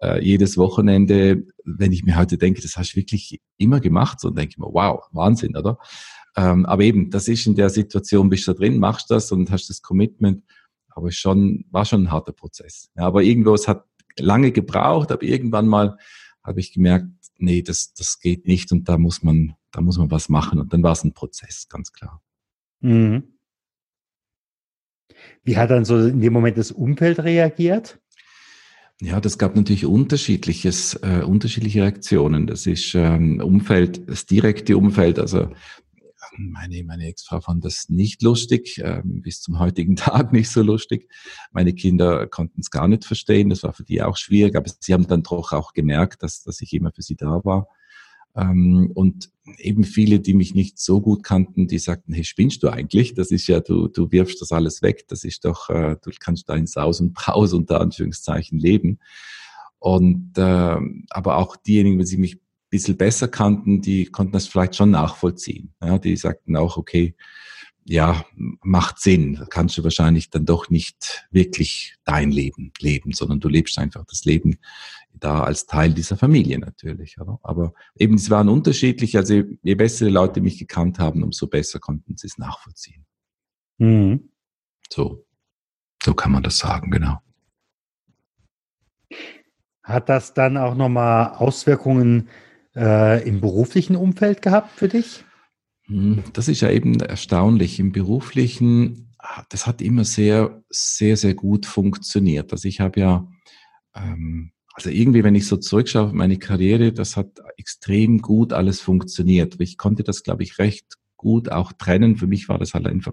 äh, 0.00 0.22
jedes 0.24 0.56
Wochenende, 0.56 1.44
wenn 1.64 1.92
ich 1.92 2.04
mir 2.04 2.16
heute 2.16 2.38
denke, 2.38 2.62
das 2.62 2.76
hast 2.76 2.92
du 2.92 2.96
wirklich 2.96 3.40
immer 3.56 3.80
gemacht, 3.80 4.20
so 4.20 4.30
denke 4.30 4.50
ich 4.52 4.58
mir, 4.58 4.68
wow, 4.72 5.02
Wahnsinn, 5.12 5.56
oder? 5.56 5.78
Ähm, 6.36 6.64
aber 6.66 6.82
eben, 6.84 7.10
das 7.10 7.26
ist 7.26 7.46
in 7.46 7.56
der 7.56 7.70
Situation, 7.70 8.28
bist 8.28 8.46
du 8.46 8.52
da 8.52 8.58
drin, 8.58 8.78
machst 8.78 9.10
das 9.10 9.32
und 9.32 9.50
hast 9.50 9.68
das 9.68 9.82
Commitment 9.82 10.44
aber 11.00 11.10
schon, 11.10 11.64
war 11.70 11.84
schon 11.84 12.04
ein 12.04 12.12
harter 12.12 12.32
Prozess. 12.32 12.90
Ja, 12.96 13.04
aber 13.04 13.22
irgendwo, 13.22 13.54
es 13.54 13.66
hat 13.66 13.84
lange 14.18 14.52
gebraucht, 14.52 15.10
aber 15.12 15.22
irgendwann 15.22 15.66
mal 15.66 15.96
habe 16.42 16.60
ich 16.60 16.72
gemerkt, 16.72 17.08
nee, 17.36 17.62
das, 17.62 17.94
das 17.94 18.20
geht 18.20 18.46
nicht 18.46 18.70
und 18.72 18.88
da 18.88 18.98
muss 18.98 19.22
man, 19.22 19.54
da 19.72 19.80
muss 19.80 19.98
man 19.98 20.10
was 20.10 20.28
machen. 20.28 20.60
Und 20.60 20.72
dann 20.72 20.82
war 20.82 20.92
es 20.92 21.04
ein 21.04 21.14
Prozess, 21.14 21.68
ganz 21.68 21.92
klar. 21.92 22.22
Mhm. 22.80 23.34
Wie 25.42 25.56
hat 25.56 25.70
dann 25.70 25.84
so 25.84 25.98
in 25.98 26.20
dem 26.20 26.32
Moment 26.32 26.58
das 26.58 26.70
Umfeld 26.70 27.20
reagiert? 27.20 27.98
Ja, 29.02 29.20
das 29.20 29.38
gab 29.38 29.56
natürlich 29.56 29.86
unterschiedliches, 29.86 30.94
äh, 31.02 31.22
unterschiedliche 31.24 31.82
Reaktionen. 31.82 32.46
Das 32.46 32.66
ist 32.66 32.94
ähm, 32.94 33.40
Umfeld, 33.40 34.08
das 34.08 34.26
direkte 34.26 34.76
Umfeld. 34.76 35.18
Also 35.18 35.50
meine, 36.36 36.82
meine 36.84 37.06
Ex-Frau 37.06 37.40
fand 37.40 37.64
das 37.64 37.88
nicht 37.88 38.22
lustig, 38.22 38.78
äh, 38.78 39.02
bis 39.04 39.40
zum 39.40 39.58
heutigen 39.58 39.96
Tag 39.96 40.32
nicht 40.32 40.50
so 40.50 40.62
lustig. 40.62 41.10
Meine 41.52 41.74
Kinder 41.74 42.26
konnten 42.26 42.60
es 42.60 42.70
gar 42.70 42.88
nicht 42.88 43.04
verstehen. 43.04 43.50
Das 43.50 43.62
war 43.62 43.72
für 43.72 43.84
die 43.84 44.02
auch 44.02 44.16
schwierig, 44.16 44.56
aber 44.56 44.70
sie 44.80 44.92
haben 44.92 45.06
dann 45.06 45.22
doch 45.22 45.52
auch 45.52 45.72
gemerkt, 45.72 46.22
dass, 46.22 46.42
dass 46.42 46.60
ich 46.60 46.72
immer 46.72 46.92
für 46.92 47.02
sie 47.02 47.16
da 47.16 47.44
war. 47.44 47.68
Ähm, 48.36 48.92
und 48.94 49.30
eben 49.58 49.84
viele, 49.84 50.20
die 50.20 50.34
mich 50.34 50.54
nicht 50.54 50.78
so 50.78 51.00
gut 51.00 51.22
kannten, 51.22 51.66
die 51.66 51.78
sagten, 51.78 52.12
hey, 52.12 52.24
spinnst 52.24 52.62
du 52.62 52.68
eigentlich? 52.68 53.14
Das 53.14 53.30
ist 53.30 53.46
ja, 53.48 53.60
du, 53.60 53.88
du 53.88 54.12
wirfst 54.12 54.40
das 54.40 54.52
alles 54.52 54.82
weg. 54.82 55.06
Das 55.08 55.24
ist 55.24 55.44
doch, 55.44 55.68
äh, 55.68 55.96
du 56.00 56.10
kannst 56.18 56.48
da 56.48 56.54
in 56.54 56.66
Saus 56.66 57.00
und 57.00 57.14
Braus 57.14 57.52
unter 57.52 57.80
Anführungszeichen 57.80 58.58
leben. 58.58 58.98
Und 59.78 60.36
äh, 60.36 60.76
aber 61.10 61.38
auch 61.38 61.56
diejenigen, 61.56 62.04
die 62.04 62.16
mich 62.18 62.36
ein 62.36 62.40
bisschen 62.70 62.96
besser 62.96 63.28
kannten, 63.28 63.82
die 63.82 64.06
konnten 64.06 64.32
das 64.32 64.46
vielleicht 64.46 64.76
schon 64.76 64.92
nachvollziehen. 64.92 65.74
Ja, 65.82 65.98
die 65.98 66.16
sagten 66.16 66.56
auch, 66.56 66.76
okay, 66.76 67.14
ja, 67.84 68.24
macht 68.36 69.00
Sinn. 69.00 69.44
Kannst 69.50 69.76
du 69.76 69.84
wahrscheinlich 69.84 70.30
dann 70.30 70.44
doch 70.44 70.70
nicht 70.70 71.26
wirklich 71.30 71.96
dein 72.04 72.30
Leben 72.30 72.72
leben, 72.78 73.12
sondern 73.12 73.40
du 73.40 73.48
lebst 73.48 73.78
einfach 73.78 74.04
das 74.04 74.24
Leben 74.24 74.58
da 75.12 75.42
als 75.42 75.66
Teil 75.66 75.92
dieser 75.92 76.16
Familie 76.16 76.58
natürlich. 76.58 77.20
Oder? 77.20 77.40
Aber 77.42 77.72
eben, 77.96 78.14
es 78.14 78.30
waren 78.30 78.48
unterschiedlich. 78.48 79.16
Also 79.16 79.42
je 79.62 79.74
besser 79.74 80.06
die 80.06 80.12
Leute 80.12 80.40
mich 80.40 80.58
gekannt 80.58 80.98
haben, 80.98 81.22
umso 81.22 81.48
besser 81.48 81.80
konnten 81.80 82.16
sie 82.16 82.28
es 82.28 82.38
nachvollziehen. 82.38 83.04
Mhm. 83.78 84.30
So, 84.88 85.26
so 86.02 86.14
kann 86.14 86.32
man 86.32 86.42
das 86.42 86.58
sagen, 86.58 86.90
genau. 86.90 87.18
Hat 89.82 90.08
das 90.08 90.34
dann 90.34 90.56
auch 90.56 90.74
nochmal 90.74 91.34
Auswirkungen 91.34 92.28
äh, 92.76 93.26
im 93.28 93.40
beruflichen 93.40 93.96
Umfeld 93.96 94.42
gehabt 94.42 94.78
für 94.78 94.88
dich? 94.88 95.24
Hm, 95.86 96.22
das 96.32 96.48
ist 96.48 96.60
ja 96.60 96.70
eben 96.70 97.00
erstaunlich. 97.00 97.78
Im 97.78 97.92
beruflichen, 97.92 99.12
ah, 99.18 99.44
das 99.48 99.66
hat 99.66 99.82
immer 99.82 100.04
sehr, 100.04 100.62
sehr, 100.68 101.16
sehr 101.16 101.34
gut 101.34 101.66
funktioniert. 101.66 102.52
Also 102.52 102.68
ich 102.68 102.80
habe 102.80 103.00
ja 103.00 103.28
ähm, 103.94 104.52
also 104.74 104.90
irgendwie, 104.90 105.24
wenn 105.24 105.34
ich 105.34 105.46
so 105.46 105.56
zurückschaue 105.56 106.06
auf 106.06 106.12
meine 106.12 106.38
Karriere, 106.38 106.92
das 106.92 107.16
hat 107.16 107.40
extrem 107.56 108.22
gut 108.22 108.52
alles 108.52 108.80
funktioniert. 108.80 109.56
Ich 109.58 109.76
konnte 109.76 110.04
das, 110.04 110.22
glaube 110.22 110.42
ich, 110.42 110.58
recht 110.58 110.86
gut 111.16 111.50
auch 111.50 111.72
trennen. 111.72 112.16
Für 112.16 112.26
mich 112.26 112.48
war 112.48 112.58
das 112.58 112.72
halt 112.72 112.86
einfach, 112.86 113.12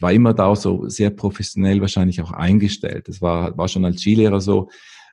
war 0.00 0.12
immer 0.12 0.32
da 0.32 0.54
so 0.56 0.88
sehr 0.88 1.10
professionell 1.10 1.80
wahrscheinlich 1.80 2.22
auch 2.22 2.30
eingestellt. 2.30 3.08
Das 3.08 3.20
war, 3.20 3.58
war 3.58 3.68
schon 3.68 3.84
als 3.84 4.00
Skilehrer 4.00 4.40
so. 4.40 4.70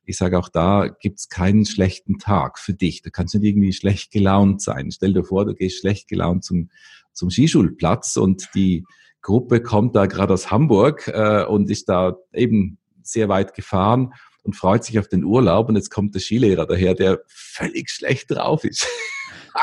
Ich 0.07 0.17
sage 0.17 0.37
auch 0.37 0.49
da 0.49 0.87
gibt's 0.87 1.29
keinen 1.29 1.65
schlechten 1.65 2.19
Tag 2.19 2.59
für 2.59 2.73
dich. 2.73 3.01
Da 3.01 3.09
kannst 3.09 3.33
du 3.33 3.39
nicht 3.39 3.49
irgendwie 3.49 3.73
schlecht 3.73 4.11
gelaunt 4.11 4.61
sein. 4.61 4.91
Stell 4.91 5.13
dir 5.13 5.23
vor, 5.23 5.45
du 5.45 5.53
gehst 5.53 5.79
schlecht 5.79 6.07
gelaunt 6.07 6.43
zum, 6.43 6.69
zum 7.13 7.29
Skischulplatz 7.29 8.17
und 8.17 8.49
die 8.55 8.85
Gruppe 9.21 9.61
kommt 9.61 9.95
da 9.95 10.05
gerade 10.05 10.33
aus 10.33 10.51
Hamburg 10.51 11.07
äh, 11.07 11.43
und 11.45 11.69
ist 11.69 11.89
da 11.89 12.15
eben 12.33 12.77
sehr 13.01 13.27
weit 13.29 13.53
gefahren 13.55 14.13
und 14.43 14.55
freut 14.55 14.83
sich 14.83 14.99
auf 14.99 15.07
den 15.07 15.23
Urlaub 15.23 15.67
und 15.69 15.75
jetzt 15.75 15.89
kommt 15.89 16.13
der 16.13 16.21
Skilehrer 16.21 16.67
daher, 16.67 16.93
der 16.93 17.21
völlig 17.27 17.89
schlecht 17.89 18.31
drauf 18.31 18.63
ist. 18.63 18.87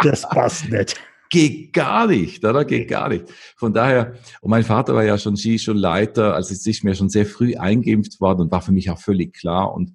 Das 0.03 0.23
passt 0.23 0.71
nicht. 0.71 0.99
Geht 1.29 1.75
gar 1.75 2.07
nicht, 2.07 2.43
oder? 2.47 2.65
Geht 2.65 2.89
gar 2.89 3.11
nicht. 3.11 3.27
Von 3.57 3.75
daher, 3.75 4.15
und 4.41 4.49
mein 4.49 4.65
Vater 4.65 4.95
war 4.95 5.05
ja 5.05 5.19
schon 5.19 5.37
Skischulleiter, 5.37 6.35
also 6.35 6.55
es 6.55 6.67
ist 6.67 6.83
mir 6.83 6.95
schon 6.95 7.11
sehr 7.11 7.27
früh 7.27 7.57
eingeimpft 7.57 8.19
worden 8.19 8.41
und 8.41 8.51
war 8.51 8.63
für 8.63 8.73
mich 8.73 8.91
auch 8.91 8.99
völlig 8.99 9.35
klar 9.35 9.75
und, 9.75 9.95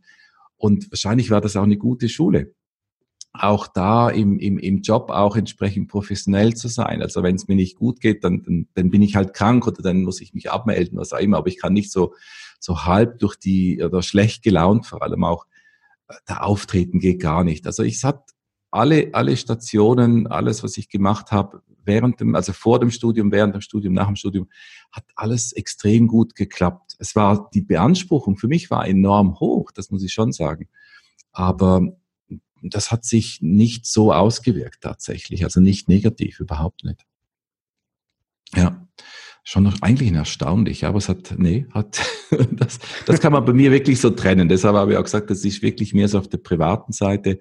und 0.57 0.91
wahrscheinlich 0.91 1.29
war 1.31 1.41
das 1.41 1.55
auch 1.55 1.63
eine 1.63 1.77
gute 1.77 2.09
Schule 2.09 2.53
auch 3.41 3.67
da 3.67 4.09
im, 4.09 4.39
im, 4.39 4.57
im 4.57 4.81
Job 4.81 5.09
auch 5.09 5.35
entsprechend 5.35 5.87
professionell 5.89 6.55
zu 6.55 6.67
sein. 6.67 7.01
Also 7.01 7.23
wenn 7.23 7.35
es 7.35 7.47
mir 7.47 7.55
nicht 7.55 7.75
gut 7.75 7.99
geht, 7.99 8.23
dann, 8.23 8.43
dann, 8.43 8.67
dann 8.73 8.89
bin 8.89 9.01
ich 9.01 9.15
halt 9.15 9.33
krank 9.33 9.67
oder 9.67 9.81
dann 9.81 10.03
muss 10.03 10.21
ich 10.21 10.33
mich 10.33 10.51
abmelden, 10.51 10.97
was 10.97 11.13
auch 11.13 11.19
immer. 11.19 11.37
Aber 11.37 11.47
ich 11.47 11.59
kann 11.59 11.73
nicht 11.73 11.91
so, 11.91 12.13
so 12.59 12.85
halb 12.85 13.19
durch 13.19 13.35
die, 13.35 13.83
oder 13.83 14.01
schlecht 14.01 14.43
gelaunt 14.43 14.85
vor 14.85 15.01
allem 15.01 15.23
auch, 15.23 15.45
äh, 16.07 16.15
da 16.25 16.37
auftreten 16.37 16.99
geht 16.99 17.21
gar 17.21 17.43
nicht. 17.43 17.65
Also 17.65 17.83
ich 17.83 18.03
hat 18.03 18.31
alle, 18.71 19.09
alle 19.13 19.37
Stationen, 19.37 20.27
alles, 20.27 20.63
was 20.63 20.77
ich 20.77 20.89
gemacht 20.89 21.31
habe, 21.31 21.61
während 21.87 22.19
dem, 22.19 22.35
also 22.35 22.53
vor 22.53 22.79
dem 22.79 22.91
Studium, 22.91 23.31
während 23.31 23.55
dem 23.55 23.61
Studium, 23.61 23.93
nach 23.93 24.07
dem 24.07 24.15
Studium, 24.15 24.47
hat 24.91 25.05
alles 25.15 25.53
extrem 25.53 26.07
gut 26.07 26.35
geklappt. 26.35 26.95
Es 26.99 27.15
war, 27.15 27.49
die 27.53 27.61
Beanspruchung 27.61 28.37
für 28.37 28.47
mich 28.47 28.69
war 28.69 28.87
enorm 28.87 29.39
hoch, 29.39 29.71
das 29.71 29.89
muss 29.89 30.03
ich 30.03 30.13
schon 30.13 30.31
sagen. 30.31 30.69
Aber 31.31 31.81
das 32.61 32.91
hat 32.91 33.05
sich 33.05 33.39
nicht 33.41 33.85
so 33.85 34.13
ausgewirkt 34.13 34.81
tatsächlich, 34.81 35.43
also 35.43 35.59
nicht 35.59 35.89
negativ, 35.89 36.39
überhaupt 36.39 36.83
nicht. 36.83 37.05
Ja, 38.55 38.86
schon 39.47 39.63
noch 39.63 39.81
eigentlich 39.81 40.11
erstaunlich, 40.11 40.83
aber 40.83 40.97
es 40.97 41.07
hat, 41.07 41.35
nee, 41.37 41.67
hat, 41.71 42.01
das, 42.51 42.79
das 43.05 43.21
kann 43.21 43.31
man 43.31 43.45
bei 43.45 43.53
mir 43.53 43.71
wirklich 43.71 44.01
so 44.01 44.09
trennen. 44.09 44.49
Deshalb 44.49 44.75
habe 44.75 44.91
ich 44.91 44.97
auch 44.97 45.05
gesagt, 45.05 45.29
das 45.29 45.45
ist 45.45 45.61
wirklich 45.61 45.93
mehr 45.93 46.09
so 46.09 46.19
auf 46.19 46.27
der 46.27 46.39
privaten 46.39 46.91
Seite, 46.91 47.39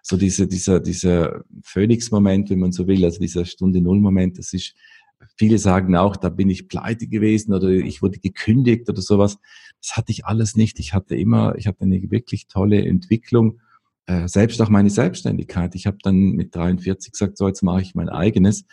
so 0.00 0.16
diese, 0.16 0.46
dieser, 0.46 0.78
dieser 0.78 1.42
Phoenix-Moment, 1.64 2.50
wenn 2.50 2.60
man 2.60 2.70
so 2.70 2.86
will, 2.86 3.04
also 3.04 3.18
dieser 3.18 3.44
Stunde 3.46 3.80
Null-Moment, 3.80 4.38
das 4.38 4.52
ist, 4.52 4.76
viele 5.36 5.58
sagen 5.58 5.96
auch, 5.96 6.14
da 6.14 6.28
bin 6.28 6.48
ich 6.50 6.68
pleite 6.68 7.08
gewesen 7.08 7.52
oder 7.52 7.68
ich 7.68 8.00
wurde 8.00 8.20
gekündigt 8.20 8.88
oder 8.88 9.02
sowas. 9.02 9.38
Das 9.82 9.96
hatte 9.96 10.12
ich 10.12 10.26
alles 10.26 10.54
nicht. 10.54 10.78
Ich 10.78 10.94
hatte 10.94 11.16
immer, 11.16 11.56
ich 11.56 11.66
hatte 11.66 11.82
eine 11.82 12.12
wirklich 12.12 12.46
tolle 12.46 12.86
Entwicklung 12.86 13.58
äh, 14.06 14.28
selbst 14.28 14.62
auch 14.62 14.68
meine 14.68 14.90
Selbstständigkeit. 14.90 15.74
Ich 15.74 15.88
habe 15.88 15.98
dann 16.00 16.30
mit 16.30 16.54
43 16.54 17.10
gesagt, 17.10 17.36
so 17.36 17.48
jetzt 17.48 17.62
mache 17.62 17.82
ich 17.82 17.96
mein 17.96 18.08
eigenes 18.08 18.66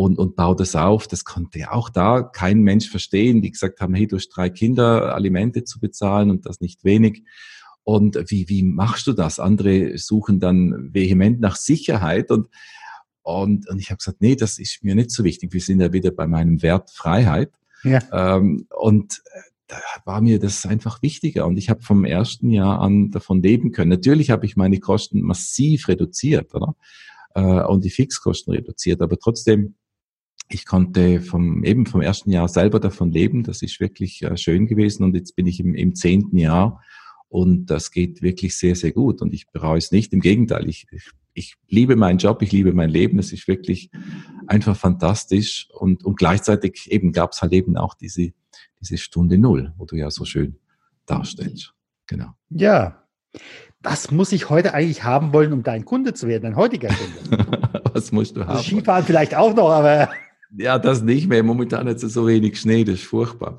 und, 0.00 0.18
und 0.18 0.34
baue 0.34 0.56
das 0.56 0.76
auf. 0.76 1.06
Das 1.06 1.24
konnte 1.24 1.72
auch 1.72 1.90
da 1.90 2.22
kein 2.22 2.60
Mensch 2.60 2.88
verstehen, 2.88 3.42
die 3.42 3.50
gesagt 3.50 3.80
haben, 3.80 3.94
hey, 3.94 4.06
du 4.06 4.16
hast 4.16 4.30
drei 4.30 4.48
Kinder, 4.48 5.14
Alimente 5.14 5.64
zu 5.64 5.78
bezahlen 5.78 6.30
und 6.30 6.46
das 6.46 6.60
nicht 6.60 6.84
wenig. 6.84 7.22
Und 7.84 8.16
wie, 8.30 8.48
wie 8.48 8.62
machst 8.62 9.06
du 9.06 9.12
das? 9.12 9.38
Andere 9.38 9.98
suchen 9.98 10.40
dann 10.40 10.90
vehement 10.94 11.40
nach 11.40 11.56
Sicherheit 11.56 12.30
und, 12.30 12.48
und, 13.22 13.68
und 13.68 13.78
ich 13.78 13.90
habe 13.90 13.98
gesagt, 13.98 14.22
nee, 14.22 14.36
das 14.36 14.58
ist 14.58 14.82
mir 14.82 14.94
nicht 14.94 15.10
so 15.10 15.22
wichtig. 15.22 15.52
Wir 15.52 15.60
sind 15.60 15.80
ja 15.80 15.92
wieder 15.92 16.10
bei 16.10 16.26
meinem 16.26 16.62
Wert 16.62 16.90
Freiheit. 16.90 17.52
Ja. 17.84 18.00
Ähm, 18.36 18.66
und 18.74 19.22
da 19.66 19.78
war 20.04 20.22
mir 20.22 20.38
das 20.38 20.64
einfach 20.64 21.02
wichtiger 21.02 21.46
und 21.46 21.56
ich 21.58 21.68
habe 21.68 21.82
vom 21.82 22.04
ersten 22.04 22.50
Jahr 22.50 22.80
an 22.80 23.10
davon 23.10 23.42
leben 23.42 23.70
können. 23.70 23.90
Natürlich 23.90 24.30
habe 24.30 24.46
ich 24.46 24.56
meine 24.56 24.80
Kosten 24.80 25.20
massiv 25.20 25.88
reduziert, 25.88 26.54
oder? 26.54 26.74
Äh, 27.34 27.64
und 27.64 27.84
die 27.84 27.90
Fixkosten 27.90 28.54
reduziert, 28.54 29.02
aber 29.02 29.18
trotzdem, 29.18 29.74
ich 30.50 30.66
konnte 30.66 31.20
vom, 31.20 31.64
eben 31.64 31.86
vom 31.86 32.00
ersten 32.00 32.30
Jahr 32.30 32.48
selber 32.48 32.80
davon 32.80 33.12
leben. 33.12 33.42
Das 33.42 33.62
ist 33.62 33.80
wirklich 33.80 34.22
äh, 34.22 34.36
schön 34.36 34.66
gewesen 34.66 35.04
und 35.04 35.14
jetzt 35.14 35.36
bin 35.36 35.46
ich 35.46 35.60
im, 35.60 35.74
im 35.74 35.94
zehnten 35.94 36.36
Jahr 36.36 36.82
und 37.28 37.66
das 37.66 37.90
geht 37.90 38.20
wirklich 38.20 38.56
sehr, 38.56 38.74
sehr 38.74 38.92
gut 38.92 39.22
und 39.22 39.32
ich 39.32 39.48
bereue 39.50 39.78
es 39.78 39.92
nicht. 39.92 40.12
Im 40.12 40.20
Gegenteil, 40.20 40.68
ich, 40.68 40.86
ich, 40.90 41.10
ich 41.34 41.54
liebe 41.68 41.96
meinen 41.96 42.18
Job, 42.18 42.42
ich 42.42 42.52
liebe 42.52 42.72
mein 42.72 42.90
Leben. 42.90 43.18
Es 43.18 43.32
ist 43.32 43.46
wirklich 43.46 43.90
einfach 44.48 44.76
fantastisch 44.76 45.68
und, 45.72 46.04
und 46.04 46.16
gleichzeitig 46.18 46.90
eben 46.90 47.12
gab 47.12 47.32
es 47.32 47.42
halt 47.42 47.52
eben 47.52 47.76
auch 47.76 47.94
diese 47.94 48.32
diese 48.80 48.98
Stunde 48.98 49.38
Null, 49.38 49.72
wo 49.76 49.84
du 49.84 49.96
ja 49.96 50.10
so 50.10 50.24
schön 50.24 50.56
darstellst. 51.06 51.74
Genau. 52.06 52.30
Ja. 52.48 53.04
Was 53.82 54.10
muss 54.10 54.32
ich 54.32 54.50
heute 54.50 54.74
eigentlich 54.74 55.04
haben 55.04 55.32
wollen, 55.32 55.52
um 55.52 55.62
dein 55.62 55.84
Kunde 55.84 56.12
zu 56.12 56.28
werden, 56.28 56.42
dein 56.42 56.56
heutiger 56.56 56.88
Kunde? 56.88 57.80
Was 57.94 58.12
musst 58.12 58.36
du 58.36 58.42
also 58.42 58.54
haben? 58.54 58.62
Skifahren 58.62 59.04
vielleicht 59.04 59.34
auch 59.34 59.54
noch, 59.54 59.70
aber. 59.70 60.10
Ja, 60.56 60.78
das 60.78 61.02
nicht 61.02 61.28
mehr. 61.28 61.42
Momentan 61.42 61.88
hat 61.88 62.02
es 62.02 62.12
so 62.12 62.26
wenig 62.26 62.60
Schnee, 62.60 62.84
das 62.84 62.96
ist 62.96 63.04
furchtbar. 63.04 63.58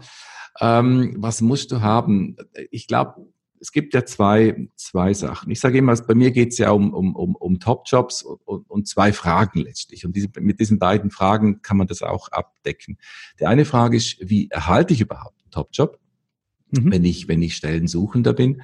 Ähm, 0.60 1.16
was 1.18 1.42
musst 1.42 1.72
du 1.72 1.82
haben? 1.82 2.36
Ich 2.70 2.88
glaube, 2.88 3.28
es 3.62 3.72
gibt 3.72 3.94
ja 3.94 4.04
zwei, 4.06 4.68
zwei 4.76 5.14
Sachen. 5.14 5.52
Ich 5.52 5.60
sage 5.60 5.78
immer, 5.78 5.96
bei 5.96 6.16
mir 6.16 6.32
geht 6.32 6.52
es 6.52 6.58
ja 6.58 6.72
um, 6.72 6.94
um, 6.94 7.16
um, 7.16 7.36
um 7.36 7.60
Top-Jobs 7.60 8.24
und, 8.24 8.70
und 8.70 8.88
zwei 8.88 9.14
Fragen 9.14 9.60
letztlich. 9.60 10.06
Und 10.06 10.16
diese, 10.16 10.30
mit 10.40 10.60
diesen 10.60 10.80
beiden 10.80 11.12
Fragen 11.12 11.62
kann 11.62 11.78
man 11.78 11.88
das 11.88 12.02
auch 12.02 12.30
abdecken. 12.30 12.98
Die 13.40 13.46
eine 13.46 13.66
Frage 13.66 13.98
ist, 13.98 14.18
wie 14.20 14.50
erhalte 14.50 14.94
ich 14.94 15.02
überhaupt 15.02 15.40
einen 15.44 15.52
Top-Job? 15.52 16.01
Mhm. 16.72 16.92
Wenn 16.92 17.06
ich, 17.06 17.28
wenn 17.28 17.42
ich 17.42 17.56
Stellensuchender 17.56 18.34
bin 18.34 18.62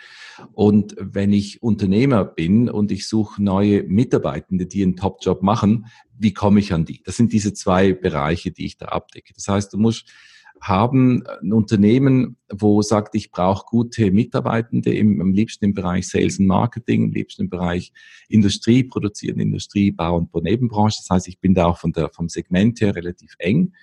und 0.54 0.96
wenn 1.00 1.34
ich 1.34 1.62
Unternehmer 1.62 2.26
bin 2.26 2.70
und 2.70 2.92
ich 2.92 3.08
suche 3.08 3.42
neue 3.42 3.84
Mitarbeitende, 3.84 4.66
die 4.66 4.84
einen 4.84 4.96
Top-Job 4.96 5.44
machen, 5.44 5.88
wie 6.18 6.34
komme 6.34 6.60
ich 6.60 6.74
an 6.74 6.86
die? 6.86 7.02
Das 7.04 7.18
sind 7.18 7.34
diese 7.34 7.54
zwei 7.54 7.94
Bereiche, 7.94 8.52
die 8.52 8.66
ich 8.66 8.78
da 8.78 8.88
abdecke. 8.88 9.34
Das 9.34 9.48
heißt, 9.48 9.74
du 9.74 9.78
musst 9.78 10.10
haben 10.62 11.24
ein 11.42 11.54
Unternehmen, 11.54 12.38
wo 12.52 12.82
sagt, 12.82 13.16
ich 13.16 13.32
brauche 13.32 13.66
gute 13.66 14.12
Mitarbeitende, 14.12 14.94
im, 14.94 15.22
am 15.22 15.32
liebsten 15.32 15.66
im 15.66 15.74
Bereich 15.74 16.08
Sales 16.08 16.40
und 16.40 16.48
Marketing, 16.48 17.06
am 17.06 17.12
liebsten 17.12 17.44
im 17.44 17.50
Bereich 17.50 17.92
Industrie, 18.28 18.84
produzieren 18.84 19.40
Industrie, 19.40 19.92
Bau 19.92 20.18
und 20.18 20.44
Nebenbranche. 20.44 21.00
Das 21.02 21.10
heißt, 21.10 21.28
ich 21.28 21.40
bin 21.40 21.54
da 21.54 21.66
auch 21.66 21.78
von 21.78 21.92
der, 21.92 22.10
vom 22.10 22.30
Segment 22.30 22.82
her 22.82 22.96
relativ 22.96 23.36
eng. 23.40 23.74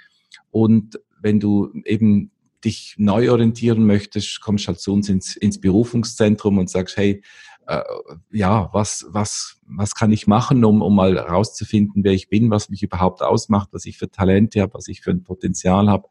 Und 0.51 0.99
wenn 1.21 1.41
du 1.41 1.73
eben 1.85 2.31
dich 2.65 2.95
neu 2.99 3.31
orientieren 3.31 3.87
möchtest, 3.87 4.41
kommst 4.41 4.69
halt 4.69 4.81
zu 4.81 4.93
uns 4.93 5.09
ins, 5.09 5.37
ins 5.37 5.61
Berufungszentrum 5.61 6.59
und 6.59 6.71
sagst, 6.71 6.97
hey, 6.97 7.23
äh, 7.67 7.83
ja, 8.31 8.69
was, 8.73 9.07
was, 9.09 9.57
was 9.67 9.95
kann 9.95 10.13
ich 10.13 10.27
machen, 10.27 10.65
um, 10.65 10.83
um 10.83 10.95
mal 10.95 11.17
rauszufinden, 11.19 12.05
wer 12.05 12.13
ich 12.13 12.29
bin, 12.29 12.51
was 12.51 12.69
mich 12.69 12.83
überhaupt 12.83 13.23
ausmacht, 13.23 13.71
was 13.73 13.87
ich 13.87 13.99
für 13.99 14.11
Talente 14.11 14.61
habe, 14.61 14.75
was 14.75 14.89
ich 14.89 15.01
für 15.01 15.11
ein 15.11 15.25
Potenzial 15.25 15.89
habe, 15.89 16.09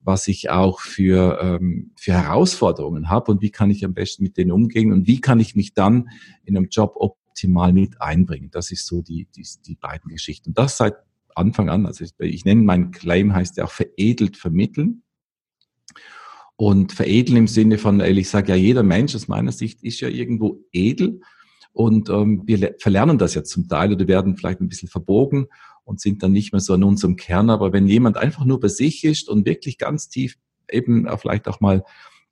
was 0.00 0.28
ich 0.28 0.50
auch 0.50 0.80
für, 0.80 1.38
ähm, 1.40 1.92
für 1.96 2.12
Herausforderungen 2.12 3.08
habe 3.08 3.32
und 3.32 3.42
wie 3.42 3.50
kann 3.50 3.70
ich 3.70 3.84
am 3.84 3.94
besten 3.94 4.22
mit 4.22 4.36
denen 4.36 4.52
umgehen 4.52 4.92
und 4.92 5.06
wie 5.06 5.20
kann 5.20 5.40
ich 5.40 5.56
mich 5.56 5.74
dann 5.74 6.10
in 6.44 6.56
einem 6.56 6.68
Job 6.70 6.94
optimal 6.96 7.72
mit 7.72 8.00
einbringen. 8.00 8.50
Das 8.52 8.70
ist 8.70 8.86
so 8.86 9.02
die, 9.02 9.26
die, 9.34 9.46
die 9.66 9.76
beiden 9.76 10.10
Geschichten. 10.10 10.50
Und 10.50 10.58
das 10.58 10.76
seit 10.76 10.94
Anfang 11.34 11.68
an. 11.68 11.86
Also 11.86 12.04
ich, 12.04 12.12
ich 12.18 12.44
nenne 12.44 12.62
meinen 12.62 12.90
Claim 12.90 13.34
heißt 13.34 13.56
ja 13.56 13.64
auch 13.64 13.70
veredelt 13.70 14.36
vermitteln. 14.36 15.02
Und 16.56 16.92
veredeln 16.92 17.36
im 17.36 17.48
Sinne 17.48 17.78
von, 17.78 18.00
ich 18.00 18.28
sage 18.28 18.52
ja, 18.52 18.56
jeder 18.56 18.82
Mensch 18.82 19.14
aus 19.14 19.26
meiner 19.26 19.52
Sicht 19.52 19.82
ist 19.82 20.00
ja 20.00 20.08
irgendwo 20.08 20.60
edel. 20.72 21.20
Und 21.72 22.08
ähm, 22.08 22.42
wir 22.46 22.76
verlernen 22.78 23.18
das 23.18 23.34
ja 23.34 23.42
zum 23.42 23.68
Teil 23.68 23.92
oder 23.92 24.06
werden 24.06 24.36
vielleicht 24.36 24.60
ein 24.60 24.68
bisschen 24.68 24.88
verbogen 24.88 25.46
und 25.82 26.00
sind 26.00 26.22
dann 26.22 26.30
nicht 26.30 26.52
mehr 26.52 26.60
so 26.60 26.74
an 26.74 26.84
unserem 26.84 27.16
Kern. 27.16 27.50
Aber 27.50 27.72
wenn 27.72 27.88
jemand 27.88 28.16
einfach 28.16 28.44
nur 28.44 28.60
bei 28.60 28.68
sich 28.68 29.02
ist 29.02 29.28
und 29.28 29.46
wirklich 29.46 29.78
ganz 29.78 30.08
tief 30.08 30.36
eben 30.70 31.08
vielleicht 31.18 31.48
auch 31.48 31.60
mal 31.60 31.82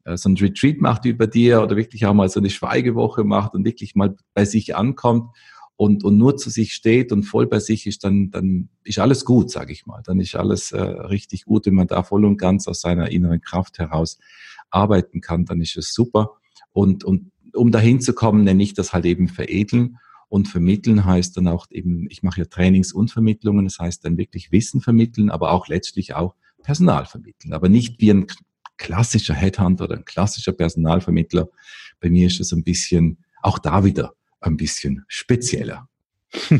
äh, 0.05 0.17
so 0.17 0.29
ein 0.29 0.37
Retreat 0.37 0.81
macht 0.81 1.05
über 1.05 1.27
dir 1.27 1.63
oder 1.63 1.77
wirklich 1.77 2.07
auch 2.07 2.15
mal 2.15 2.29
so 2.29 2.41
eine 2.41 2.51
Schweigewoche 2.51 3.25
macht 3.25 3.55
und 3.55 3.65
wirklich 3.65 3.95
mal 3.95 4.15
bei 4.35 4.45
sich 4.45 4.77
ankommt 4.77 5.37
und, 5.77 6.05
und 6.05 6.19
nur 6.19 6.37
zu 6.37 6.51
sich 6.51 6.75
steht 6.75 7.13
und 7.13 7.25
voll 7.25 7.47
bei 7.47 7.59
sich 7.59 7.87
ist, 7.87 8.05
dann, 8.05 8.31
dann 8.31 8.69
ist 8.85 8.99
alles 8.99 9.25
gut, 9.25 9.51
sage 9.51 9.73
ich 9.73 9.87
mal. 9.87 10.03
Dann 10.05 10.21
ist 10.21 10.35
alles 10.35 10.73
äh, 10.73 10.81
richtig 10.81 11.45
gut, 11.45 11.67
wenn 11.67 11.75
man 11.75 11.87
da 11.87 12.03
voll 12.03 12.25
und 12.25 12.37
ganz 12.37 12.69
aus 12.69 12.81
seiner 12.81 13.11
inneren 13.11 13.41
Kraft 13.41 13.79
heraus 13.79 14.19
arbeiten 14.71 15.21
kann, 15.21 15.45
dann 15.45 15.61
ist 15.61 15.77
es 15.77 15.93
super. 15.93 16.33
Und, 16.73 17.05
und 17.05 17.31
um 17.53 17.71
dahin 17.71 18.01
zu 18.01 18.13
kommen, 18.13 18.45
nenne 18.45 18.63
ich 18.63 18.75
das 18.75 18.93
halt 18.93 19.05
eben 19.05 19.29
veredeln. 19.29 19.99
Und 20.29 20.49
vermitteln 20.49 21.05
heißt 21.05 21.37
dann 21.37 21.47
auch 21.47 21.67
eben, 21.71 22.07
ich 22.09 22.23
mache 22.23 22.41
ja 22.41 22.47
Trainings 22.47 22.93
und 22.93 23.11
Vermittlungen, 23.11 23.67
das 23.67 23.79
heißt 23.79 24.05
dann 24.05 24.17
wirklich 24.17 24.51
Wissen 24.51 24.81
vermitteln, 24.81 25.31
aber 25.31 25.51
auch 25.51 25.69
letztlich 25.69 26.15
auch 26.15 26.35
Personal 26.63 27.05
vermitteln. 27.05 27.53
Aber 27.53 27.69
nicht 27.69 28.01
wie 28.01 28.11
ein 28.11 28.27
klassischer 28.79 29.35
Headhunter 29.35 29.85
oder 29.85 29.97
ein 29.97 30.05
klassischer 30.05 30.53
Personalvermittler. 30.53 31.49
Bei 32.01 32.09
mir 32.09 32.29
ist 32.29 32.41
es 32.41 32.53
ein 32.53 32.65
bisschen, 32.65 33.19
auch 33.43 33.59
da 33.59 33.85
wieder, 33.85 34.15
ein 34.43 34.57
bisschen 34.57 35.05
spezieller. 35.09 35.89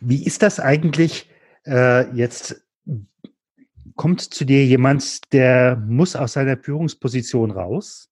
Wie 0.00 0.24
ist 0.24 0.42
das 0.42 0.60
eigentlich 0.60 1.28
äh, 1.66 2.10
jetzt? 2.14 2.64
Kommt 3.94 4.20
zu 4.20 4.44
dir 4.44 4.64
jemand, 4.64 5.32
der 5.32 5.74
muss 5.74 6.14
aus 6.14 6.34
seiner 6.34 6.56
Führungsposition 6.56 7.50
raus 7.50 8.08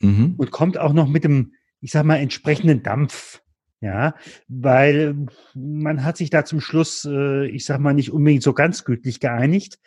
mhm. 0.00 0.34
und 0.38 0.50
kommt 0.50 0.78
auch 0.78 0.94
noch 0.94 1.08
mit 1.08 1.24
dem, 1.24 1.52
ich 1.82 1.90
sag 1.90 2.04
mal, 2.04 2.16
entsprechenden 2.16 2.82
Dampf. 2.82 3.42
Ja, 3.82 4.14
weil 4.48 5.26
man 5.54 6.02
hat 6.02 6.16
sich 6.16 6.30
da 6.30 6.46
zum 6.46 6.62
Schluss, 6.62 7.04
äh, 7.04 7.46
ich 7.48 7.66
sag 7.66 7.78
mal, 7.80 7.92
nicht 7.92 8.10
unbedingt 8.10 8.42
so 8.42 8.54
ganz 8.54 8.84
gütlich 8.84 9.20
geeinigt. 9.20 9.78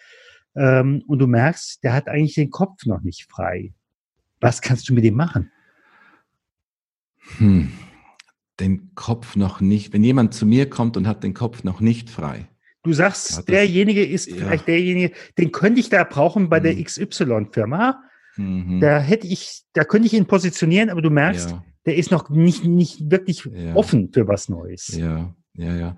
Ähm, 0.55 1.03
und 1.07 1.17
du 1.17 1.25
merkst, 1.25 1.83
der 1.83 1.93
hat 1.93 2.07
eigentlich 2.07 2.35
den 2.35 2.51
Kopf 2.51 2.85
noch 2.85 3.01
nicht 3.01 3.25
frei. 3.29 3.73
Was 4.39 4.61
kannst 4.61 4.87
du 4.87 4.93
mit 4.93 5.03
ihm 5.03 5.15
machen? 5.15 5.51
Hm, 7.37 7.71
den 8.59 8.91
Kopf 8.95 9.35
noch 9.35 9.61
nicht. 9.61 9.93
Wenn 9.93 10.03
jemand 10.03 10.33
zu 10.33 10.45
mir 10.45 10.69
kommt 10.69 10.97
und 10.97 11.07
hat 11.07 11.23
den 11.23 11.33
Kopf 11.33 11.63
noch 11.63 11.79
nicht 11.79 12.09
frei. 12.09 12.47
Du 12.83 12.93
sagst, 12.93 13.37
ja, 13.37 13.41
derjenige 13.43 14.05
ist 14.05 14.27
ja. 14.27 14.35
vielleicht 14.35 14.67
derjenige, 14.67 15.13
den 15.37 15.51
könnte 15.51 15.79
ich 15.79 15.89
da 15.89 16.03
brauchen 16.03 16.49
bei 16.49 16.57
hm. 16.57 16.63
der 16.63 16.83
XY-Firma. 16.83 18.01
Mhm. 18.37 18.79
Da 18.79 18.99
hätte 18.99 19.27
ich, 19.27 19.63
da 19.73 19.83
könnte 19.83 20.07
ich 20.07 20.13
ihn 20.13 20.25
positionieren, 20.25 20.89
aber 20.89 21.01
du 21.01 21.09
merkst, 21.09 21.51
ja. 21.51 21.63
der 21.85 21.97
ist 21.97 22.09
noch 22.09 22.29
nicht, 22.29 22.63
nicht 22.63 23.11
wirklich 23.11 23.43
offen 23.73 24.11
für 24.13 24.27
was 24.27 24.47
Neues. 24.47 24.95
Ja, 24.95 25.35
ja, 25.53 25.75
ja. 25.75 25.97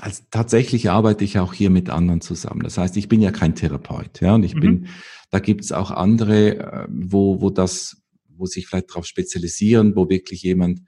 Also 0.00 0.22
tatsächlich 0.30 0.90
arbeite 0.90 1.22
ich 1.22 1.38
auch 1.38 1.52
hier 1.52 1.70
mit 1.70 1.90
anderen 1.90 2.20
zusammen. 2.20 2.62
Das 2.62 2.78
heißt, 2.78 2.96
ich 2.96 3.08
bin 3.08 3.20
ja 3.20 3.30
kein 3.30 3.54
Therapeut, 3.54 4.20
ja, 4.20 4.34
und 4.34 4.42
ich 4.42 4.54
mhm. 4.54 4.60
bin, 4.60 4.86
da 5.30 5.38
gibt 5.38 5.64
es 5.64 5.72
auch 5.72 5.90
andere, 5.90 6.56
äh, 6.56 6.86
wo, 6.88 7.40
wo 7.40 7.50
das 7.50 8.01
wo 8.36 8.46
sich 8.46 8.66
vielleicht 8.66 8.90
darauf 8.90 9.06
spezialisieren, 9.06 9.96
wo 9.96 10.08
wirklich 10.08 10.42
jemand 10.42 10.82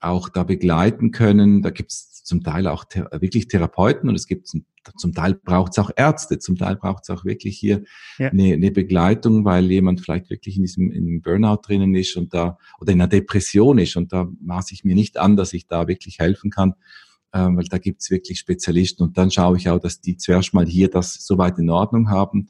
auch 0.00 0.28
da 0.28 0.44
begleiten 0.44 1.10
können. 1.10 1.62
Da 1.62 1.70
gibt 1.70 1.90
es 1.90 2.22
zum 2.24 2.42
Teil 2.42 2.66
auch 2.66 2.84
thera 2.84 3.20
wirklich 3.20 3.48
Therapeuten 3.48 4.08
und 4.08 4.14
es 4.14 4.26
gibt 4.26 4.46
zum, 4.46 4.64
zum 4.96 5.14
Teil 5.14 5.34
braucht 5.34 5.72
es 5.72 5.78
auch 5.78 5.90
Ärzte, 5.96 6.38
zum 6.38 6.56
Teil 6.56 6.76
braucht 6.76 7.04
es 7.04 7.10
auch 7.10 7.24
wirklich 7.24 7.58
hier 7.58 7.82
ja. 8.18 8.28
eine, 8.28 8.52
eine, 8.52 8.70
Begleitung, 8.70 9.44
weil 9.44 9.70
jemand 9.70 10.00
vielleicht 10.00 10.30
wirklich 10.30 10.56
in 10.56 10.62
diesem 10.62 10.92
in 10.92 11.22
Burnout 11.22 11.60
drinnen 11.62 11.94
ist 11.94 12.16
und 12.16 12.34
da 12.34 12.58
oder 12.80 12.92
in 12.92 13.00
einer 13.00 13.08
Depression 13.08 13.78
ist 13.78 13.96
und 13.96 14.12
da 14.12 14.28
maße 14.40 14.74
ich 14.74 14.84
mir 14.84 14.94
nicht 14.94 15.16
an, 15.16 15.36
dass 15.36 15.52
ich 15.52 15.66
da 15.66 15.88
wirklich 15.88 16.18
helfen 16.18 16.50
kann. 16.50 16.74
Ähm, 17.32 17.56
weil 17.58 17.64
da 17.64 17.76
gibt 17.76 18.00
es 18.00 18.10
wirklich 18.10 18.38
Spezialisten 18.38 19.02
und 19.02 19.18
dann 19.18 19.30
schaue 19.30 19.58
ich 19.58 19.68
auch, 19.68 19.78
dass 19.78 20.00
die 20.00 20.16
zuerst 20.16 20.54
mal 20.54 20.66
hier 20.66 20.88
das 20.88 21.14
soweit 21.26 21.58
in 21.58 21.68
Ordnung 21.68 22.08
haben 22.08 22.48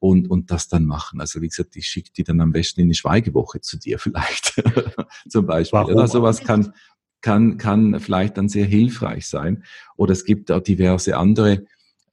und, 0.00 0.30
und 0.30 0.50
das 0.50 0.68
dann 0.68 0.84
machen. 0.84 1.20
Also 1.20 1.40
wie 1.40 1.48
gesagt, 1.48 1.76
ich 1.76 1.86
schicke 1.86 2.10
die 2.16 2.24
dann 2.24 2.40
am 2.40 2.52
besten 2.52 2.80
in 2.80 2.86
eine 2.86 2.94
Schweigewoche 2.94 3.60
zu 3.60 3.78
dir 3.78 3.98
vielleicht 3.98 4.54
zum 5.28 5.46
Beispiel. 5.46 5.78
Warum? 5.78 5.94
Oder 5.94 6.08
sowas 6.08 6.40
kann, 6.40 6.72
kann, 7.20 7.58
kann 7.58 7.98
vielleicht 8.00 8.36
dann 8.36 8.48
sehr 8.48 8.66
hilfreich 8.66 9.26
sein. 9.26 9.64
Oder 9.96 10.12
es 10.12 10.24
gibt 10.24 10.50
auch 10.50 10.60
diverse 10.60 11.16
andere 11.16 11.64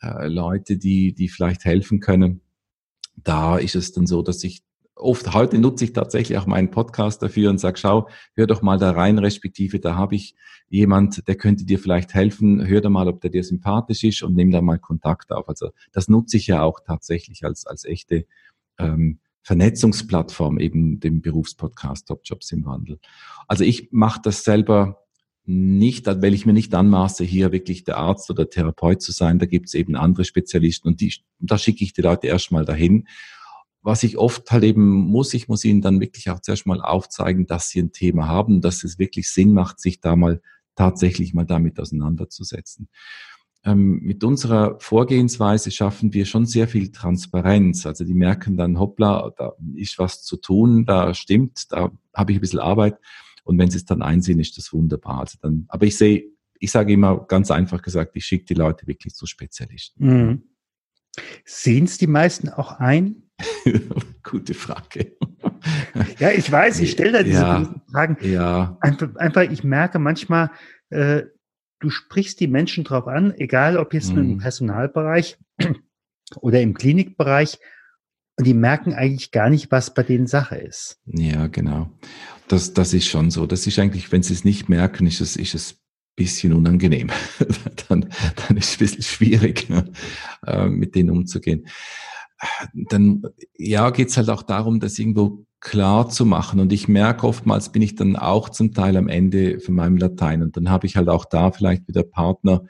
äh, 0.02 0.28
Leute, 0.28 0.78
die, 0.78 1.14
die 1.14 1.30
vielleicht 1.30 1.66
helfen 1.66 2.00
können. 2.00 2.42
Da 3.18 3.58
ist 3.58 3.76
es 3.76 3.92
dann 3.92 4.08
so, 4.08 4.22
dass 4.22 4.44
ich 4.44 4.62
oft 4.96 5.34
heute 5.34 5.60
nutze 5.60 5.86
ich 5.86 5.94
tatsächlich 5.94 6.38
auch 6.38 6.46
meinen 6.46 6.72
Podcast 6.72 7.22
dafür 7.22 7.50
und 7.50 7.60
sage, 7.60 7.78
schau, 7.78 8.10
hör 8.36 8.48
doch 8.48 8.62
mal 8.62 8.78
da 8.78 8.92
rein, 8.92 9.20
respektive 9.20 9.80
da 9.80 9.96
habe 9.96 10.16
ich 10.16 10.36
jemand, 10.70 11.28
der 11.28 11.36
könnte 11.36 11.66
dir 11.66 11.80
vielleicht 11.80 12.14
helfen, 12.14 12.66
hör 12.66 12.82
da 12.82 12.90
mal, 12.90 13.08
ob 13.08 13.22
der 13.22 13.30
dir 13.30 13.44
sympathisch 13.44 14.04
ist 14.04 14.24
und 14.24 14.36
nimm 14.36 14.52
da 14.52 14.62
mal 14.62 14.80
Kontakt 14.80 15.32
auf. 15.32 15.48
Also 15.48 15.70
das 15.92 16.08
nutze 16.08 16.38
ich 16.38 16.48
ja 16.48 16.64
auch 16.64 16.80
tatsächlich 16.86 17.44
als, 17.44 17.66
als 17.66 17.86
echte 17.86 18.26
ähm, 18.78 19.20
Vernetzungsplattform, 19.44 20.60
eben 20.60 21.00
dem 21.00 21.22
Berufspodcast 21.22 22.08
Top 22.08 22.22
Jobs 22.24 22.52
im 22.52 22.66
Wandel. 22.66 23.00
Also 23.48 23.64
ich 23.64 23.90
mache 23.92 24.22
das 24.24 24.44
selber 24.44 25.06
nicht, 25.46 26.08
weil 26.08 26.34
ich 26.34 26.48
mir 26.48 26.54
nicht 26.54 26.74
anmaße, 26.74 27.24
hier 27.24 27.52
wirklich 27.52 27.84
der 27.84 27.98
Arzt 27.98 28.32
oder 28.32 28.50
Therapeut 28.50 29.04
zu 29.04 29.12
sein. 29.12 29.38
Da 29.38 29.46
gibt 29.46 29.68
es 29.68 29.76
eben 29.76 29.96
andere 29.96 30.26
Spezialisten 30.26 30.88
und 30.88 31.02
die, 31.02 31.14
da 31.38 31.60
schicke 31.60 31.84
ich 31.84 31.94
die 31.94 32.02
Leute 32.02 32.26
erstmal 32.26 32.66
dahin 32.66 33.08
was 33.86 34.02
ich 34.02 34.18
oft 34.18 34.52
halt 34.52 34.64
eben 34.64 34.84
muss, 34.84 35.36
ich 35.36 35.48
muss 35.48 35.64
ihnen 35.64 35.82
dann 35.82 36.02
wirklich 36.02 36.32
auch 36.32 36.40
zuerst 36.40 36.66
mal 36.66 36.82
aufzeigen, 36.82 37.46
dass 37.46 37.70
sie 37.70 37.80
ein 37.80 37.92
Thema 37.92 38.28
haben, 38.28 38.60
dass 38.60 38.84
es 38.84 38.98
wirklich 38.98 39.30
Sinn 39.30 39.54
macht, 39.54 39.80
sich 39.80 40.02
da 40.02 40.16
mal 40.16 40.42
tatsächlich 40.74 41.36
mal 41.36 41.46
damit 41.46 41.80
auseinanderzusetzen. 41.80 42.90
Ähm, 43.64 44.00
mit 44.02 44.24
unserer 44.24 44.80
Vorgehensweise 44.80 45.70
schaffen 45.70 46.14
wir 46.14 46.26
schon 46.26 46.48
sehr 46.48 46.68
viel 46.68 46.92
Transparenz. 46.92 47.86
Also 47.86 48.06
die 48.06 48.16
merken 48.16 48.58
dann, 48.58 48.80
hoppla, 48.80 49.32
da 49.38 49.54
ist 49.76 50.00
was 50.00 50.24
zu 50.24 50.38
tun, 50.38 50.86
da 50.86 51.14
stimmt, 51.14 51.72
da 51.72 51.92
habe 52.12 52.32
ich 52.32 52.40
ein 52.40 52.42
bisschen 52.42 52.60
Arbeit. 52.60 52.98
Und 53.44 53.60
wenn 53.60 53.70
sie 53.70 53.78
es 53.78 53.86
dann 53.86 54.02
einsehen, 54.02 54.40
ist 54.40 54.58
das 54.58 54.74
wunderbar. 54.74 55.20
Also 55.20 55.38
dann, 55.40 55.66
aber 55.68 55.86
ich 55.86 55.96
sehe, 55.96 56.26
ich 56.60 56.72
sage 56.72 56.94
immer 56.94 57.24
ganz 57.28 57.52
einfach 57.52 57.84
gesagt, 57.84 58.16
ich 58.16 58.26
schicke 58.26 58.46
die 58.46 58.56
Leute 58.56 58.88
wirklich 58.88 59.14
zu 59.14 59.28
Spezialisten. 59.28 60.06
Mhm. 60.08 60.44
Sehen 61.46 61.86
es 61.86 62.00
die 62.00 62.08
meisten 62.08 62.50
auch 62.50 62.80
ein, 62.80 63.25
Gute 64.24 64.54
Frage. 64.54 65.18
ja, 66.20 66.32
ich 66.32 66.52
weiß, 66.52 66.80
ich 66.80 66.92
stelle 66.92 67.12
da 67.12 67.24
diese 67.24 67.42
ja, 67.42 67.76
Fragen. 67.92 68.18
Ja. 68.22 68.78
Einfach, 68.82 69.16
einfach, 69.18 69.42
ich 69.44 69.64
merke 69.64 70.00
manchmal, 70.00 70.52
äh, 70.90 71.24
du 71.80 71.90
sprichst 71.90 72.40
die 72.40 72.48
Menschen 72.48 72.84
drauf 72.84 73.08
an, 73.08 73.34
egal 73.38 73.78
ob 73.78 73.94
jetzt 73.94 74.14
mhm. 74.14 74.32
im 74.32 74.38
Personalbereich 74.40 75.38
oder 76.38 76.62
im 76.62 76.74
Klinikbereich, 76.74 77.60
und 78.38 78.46
die 78.46 78.54
merken 78.54 78.94
eigentlich 78.94 79.32
gar 79.32 79.50
nicht, 79.50 79.72
was 79.72 79.94
bei 79.94 80.04
denen 80.04 80.28
Sache 80.28 80.58
ist. 80.58 81.00
Ja, 81.06 81.48
genau. 81.48 81.90
Das, 82.50 82.74
das 82.74 82.94
ist 82.94 83.08
schon 83.08 83.32
so. 83.32 83.46
Das 83.46 83.66
ist 83.66 83.80
eigentlich, 83.80 84.12
wenn 84.12 84.24
sie 84.24 84.34
es 84.34 84.44
nicht 84.44 84.68
merken, 84.68 85.08
ist 85.08 85.22
es, 85.22 85.38
ist 85.38 85.56
es 85.56 85.82
bisschen 86.18 86.52
unangenehm. 86.52 87.12
dann, 87.88 88.10
dann 88.48 88.58
ist 88.58 88.70
es 88.70 88.76
ein 88.76 88.80
bisschen 88.80 89.04
schwierig, 89.04 89.70
ne, 89.70 89.90
äh, 90.46 90.68
mit 90.68 90.96
denen 90.96 91.12
umzugehen 91.12 91.66
dann 92.90 93.24
ja, 93.58 93.90
geht's 93.90 94.18
halt 94.18 94.30
auch 94.30 94.44
darum, 94.44 94.80
das 94.80 95.00
irgendwo 95.00 95.46
klar 95.60 96.10
zu 96.10 96.26
machen. 96.26 96.60
Und 96.60 96.72
ich 96.72 96.88
merke 96.88 97.26
oftmals 97.26 97.72
bin 97.72 97.82
ich 97.82 97.96
dann 97.96 98.16
auch 98.16 98.50
zum 98.50 98.74
Teil 98.74 98.98
am 98.98 99.08
Ende 99.08 99.60
von 99.60 99.76
meinem 99.76 99.98
Latein. 99.98 100.44
Und 100.44 100.58
dann 100.58 100.70
habe 100.70 100.86
ich 100.86 100.96
halt 100.96 101.10
auch 101.10 101.26
da 101.26 101.52
vielleicht 101.52 101.88
wieder 101.88 102.04
Partner 102.04 102.66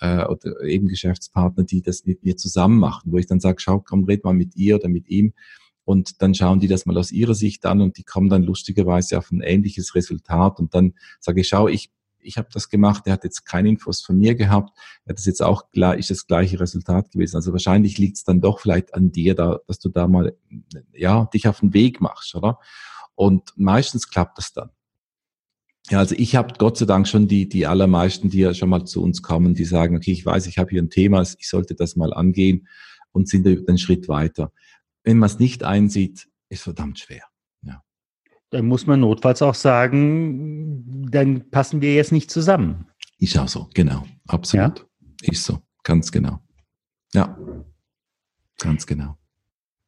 äh, 0.00 0.24
oder 0.24 0.62
eben 0.62 0.88
Geschäftspartner, 0.88 1.64
die 1.64 1.82
das 1.82 2.04
mit 2.04 2.22
mir 2.22 2.36
zusammen 2.36 2.78
machen, 2.78 3.12
wo 3.12 3.18
ich 3.18 3.26
dann 3.26 3.40
sage, 3.40 3.60
schau, 3.60 3.80
komm, 3.80 4.04
red 4.04 4.24
mal 4.24 4.34
mit 4.34 4.54
ihr 4.56 4.76
oder 4.76 4.88
mit 4.88 5.08
ihm. 5.08 5.32
Und 5.84 6.20
dann 6.20 6.34
schauen 6.34 6.60
die 6.60 6.68
das 6.68 6.84
mal 6.84 6.98
aus 6.98 7.12
ihrer 7.12 7.34
Sicht 7.34 7.64
an 7.64 7.80
und 7.80 7.96
die 7.96 8.02
kommen 8.02 8.28
dann 8.28 8.42
lustigerweise 8.42 9.18
auf 9.18 9.30
ein 9.30 9.40
ähnliches 9.40 9.94
Resultat. 9.94 10.58
Und 10.58 10.74
dann 10.74 10.94
sage 11.20 11.40
ich, 11.40 11.48
schau, 11.48 11.68
ich 11.68 11.90
ich 12.26 12.36
habe 12.38 12.48
das 12.52 12.68
gemacht, 12.68 13.06
der 13.06 13.14
hat 13.14 13.24
jetzt 13.24 13.44
keine 13.44 13.68
Infos 13.68 14.00
von 14.00 14.18
mir 14.18 14.34
gehabt, 14.34 14.76
er 15.04 15.14
das 15.14 15.26
jetzt 15.26 15.42
auch 15.42 15.70
klar, 15.70 15.96
ist 15.96 16.10
das 16.10 16.26
gleiche 16.26 16.60
Resultat 16.60 17.10
gewesen. 17.10 17.36
Also 17.36 17.52
wahrscheinlich 17.52 17.98
liegt 17.98 18.16
es 18.16 18.24
dann 18.24 18.40
doch 18.40 18.60
vielleicht 18.60 18.94
an 18.94 19.12
dir, 19.12 19.34
da, 19.34 19.60
dass 19.66 19.78
du 19.78 19.88
da 19.88 20.06
mal 20.06 20.36
ja 20.92 21.26
dich 21.26 21.48
auf 21.48 21.60
den 21.60 21.74
Weg 21.74 22.00
machst, 22.00 22.34
oder? 22.34 22.58
Und 23.14 23.52
meistens 23.56 24.08
klappt 24.08 24.38
das 24.38 24.52
dann. 24.52 24.70
Ja, 25.88 26.00
also 26.00 26.16
ich 26.18 26.34
habe 26.34 26.54
Gott 26.58 26.78
sei 26.78 26.84
Dank 26.84 27.06
schon 27.06 27.28
die, 27.28 27.48
die 27.48 27.66
allermeisten, 27.66 28.28
die 28.28 28.40
ja 28.40 28.54
schon 28.54 28.68
mal 28.68 28.84
zu 28.84 29.02
uns 29.02 29.22
kommen, 29.22 29.54
die 29.54 29.64
sagen, 29.64 29.96
okay, 29.96 30.10
ich 30.10 30.26
weiß, 30.26 30.46
ich 30.48 30.58
habe 30.58 30.70
hier 30.70 30.82
ein 30.82 30.90
Thema, 30.90 31.22
ich 31.22 31.48
sollte 31.48 31.74
das 31.74 31.94
mal 31.94 32.12
angehen 32.12 32.66
und 33.12 33.28
sind 33.28 33.46
einen 33.46 33.78
Schritt 33.78 34.08
weiter. 34.08 34.52
Wenn 35.04 35.18
man 35.18 35.28
es 35.28 35.38
nicht 35.38 35.62
einsieht, 35.62 36.28
ist 36.48 36.64
verdammt 36.64 36.98
schwer. 36.98 37.22
Ja. 37.62 37.82
Dann 38.50 38.66
muss 38.66 38.86
man 38.86 39.00
notfalls 39.00 39.42
auch 39.42 39.54
sagen, 39.54 40.65
dann 41.10 41.50
passen 41.50 41.80
wir 41.80 41.94
jetzt 41.94 42.12
nicht 42.12 42.30
zusammen. 42.30 42.86
Ist 43.18 43.38
auch 43.38 43.48
so, 43.48 43.68
genau, 43.74 44.04
absolut. 44.26 44.86
Ja? 45.22 45.32
Ist 45.32 45.44
so, 45.44 45.58
ganz 45.82 46.12
genau. 46.12 46.40
Ja, 47.14 47.38
ganz 48.58 48.86
genau. 48.86 49.16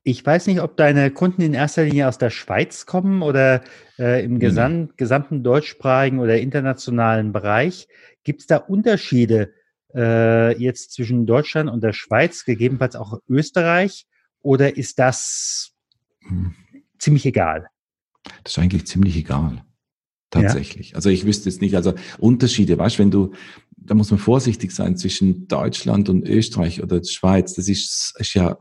Ich 0.02 0.24
weiß 0.24 0.46
nicht, 0.46 0.62
ob 0.62 0.76
deine 0.76 1.10
Kunden 1.10 1.42
in 1.42 1.52
erster 1.52 1.84
Linie 1.84 2.08
aus 2.08 2.16
der 2.16 2.30
Schweiz 2.30 2.86
kommen 2.86 3.20
oder 3.20 3.62
äh, 3.98 4.24
im 4.24 4.38
Gesam 4.38 4.90
gesamten 4.96 5.42
deutschsprachigen 5.42 6.18
oder 6.18 6.40
internationalen 6.40 7.32
Bereich. 7.32 7.88
Gibt 8.24 8.40
es 8.40 8.46
da 8.46 8.56
Unterschiede 8.56 9.52
äh, 9.94 10.56
jetzt 10.58 10.92
zwischen 10.92 11.26
Deutschland 11.26 11.68
und 11.68 11.82
der 11.82 11.92
Schweiz, 11.92 12.44
gegebenenfalls 12.46 12.96
auch 12.96 13.20
Österreich? 13.28 14.06
Oder 14.40 14.78
ist 14.78 14.98
das 14.98 15.72
hm. 16.20 16.54
ziemlich 16.98 17.26
egal? 17.26 17.66
Das 18.44 18.52
ist 18.52 18.58
eigentlich 18.58 18.86
ziemlich 18.86 19.16
egal. 19.16 19.64
Tatsächlich. 20.30 20.90
Ja. 20.90 20.96
Also 20.96 21.08
ich 21.08 21.24
wüsste 21.24 21.48
jetzt 21.48 21.62
nicht, 21.62 21.74
also 21.74 21.94
Unterschiede, 22.18 22.76
weißt 22.76 22.96
du, 22.96 22.98
wenn 23.00 23.10
du, 23.10 23.32
da 23.76 23.94
muss 23.94 24.10
man 24.10 24.20
vorsichtig 24.20 24.72
sein 24.72 24.96
zwischen 24.96 25.48
Deutschland 25.48 26.08
und 26.08 26.28
Österreich 26.28 26.82
oder 26.82 27.02
Schweiz. 27.02 27.54
Das 27.54 27.68
ist, 27.68 28.14
ist 28.18 28.34
ja, 28.34 28.58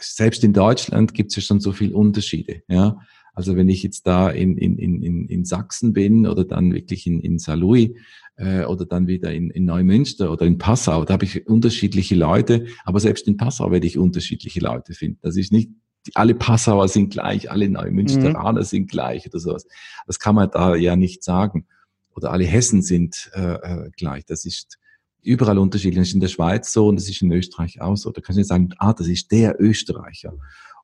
selbst 0.00 0.44
in 0.44 0.52
Deutschland 0.52 1.14
gibt 1.14 1.30
es 1.30 1.36
ja 1.36 1.42
schon 1.42 1.60
so 1.60 1.72
viele 1.72 1.94
Unterschiede. 1.94 2.62
Ja, 2.68 2.98
also 3.34 3.56
wenn 3.56 3.68
ich 3.68 3.82
jetzt 3.82 4.06
da 4.06 4.30
in, 4.30 4.56
in, 4.56 4.78
in, 4.78 5.26
in 5.28 5.44
Sachsen 5.44 5.92
bin 5.92 6.26
oder 6.26 6.44
dann 6.44 6.72
wirklich 6.72 7.06
in, 7.06 7.20
in 7.20 7.38
Saarlouis 7.38 7.90
äh, 8.36 8.64
oder 8.64 8.84
dann 8.84 9.06
wieder 9.06 9.32
in, 9.32 9.50
in 9.50 9.64
Neumünster 9.64 10.32
oder 10.32 10.46
in 10.46 10.58
Passau, 10.58 11.04
da 11.04 11.14
habe 11.14 11.24
ich 11.24 11.46
unterschiedliche 11.46 12.14
Leute, 12.14 12.66
aber 12.84 13.00
selbst 13.00 13.26
in 13.28 13.36
Passau 13.36 13.70
werde 13.70 13.86
ich 13.86 13.98
unterschiedliche 13.98 14.60
Leute 14.60 14.94
finden. 14.94 15.18
Das 15.22 15.36
ist 15.36 15.52
nicht 15.52 15.70
alle 16.14 16.34
Passauer 16.34 16.88
sind 16.88 17.10
gleich, 17.10 17.50
alle 17.50 17.68
Neumünsteraner 17.68 18.60
mhm. 18.60 18.64
sind 18.64 18.90
gleich 18.90 19.26
oder 19.26 19.38
sowas. 19.38 19.66
Das 20.06 20.18
kann 20.18 20.34
man 20.34 20.50
da 20.50 20.74
ja 20.74 20.96
nicht 20.96 21.24
sagen. 21.24 21.66
Oder 22.14 22.32
alle 22.32 22.44
Hessen 22.44 22.82
sind 22.82 23.30
äh, 23.34 23.54
äh 23.54 23.90
gleich. 23.96 24.24
Das 24.24 24.44
ist 24.44 24.78
überall 25.22 25.58
unterschiedlich. 25.58 26.00
Das 26.00 26.08
ist 26.08 26.14
in 26.14 26.20
der 26.20 26.28
Schweiz 26.28 26.72
so 26.72 26.88
und 26.88 26.96
das 26.96 27.08
ist 27.08 27.22
in 27.22 27.30
Österreich 27.30 27.80
auch 27.80 27.96
so. 27.96 28.10
Da 28.10 28.20
kannst 28.20 28.36
du 28.36 28.40
nicht 28.40 28.48
sagen, 28.48 28.70
ah, 28.78 28.92
das 28.92 29.06
ist 29.06 29.30
der 29.30 29.60
Österreicher. 29.60 30.34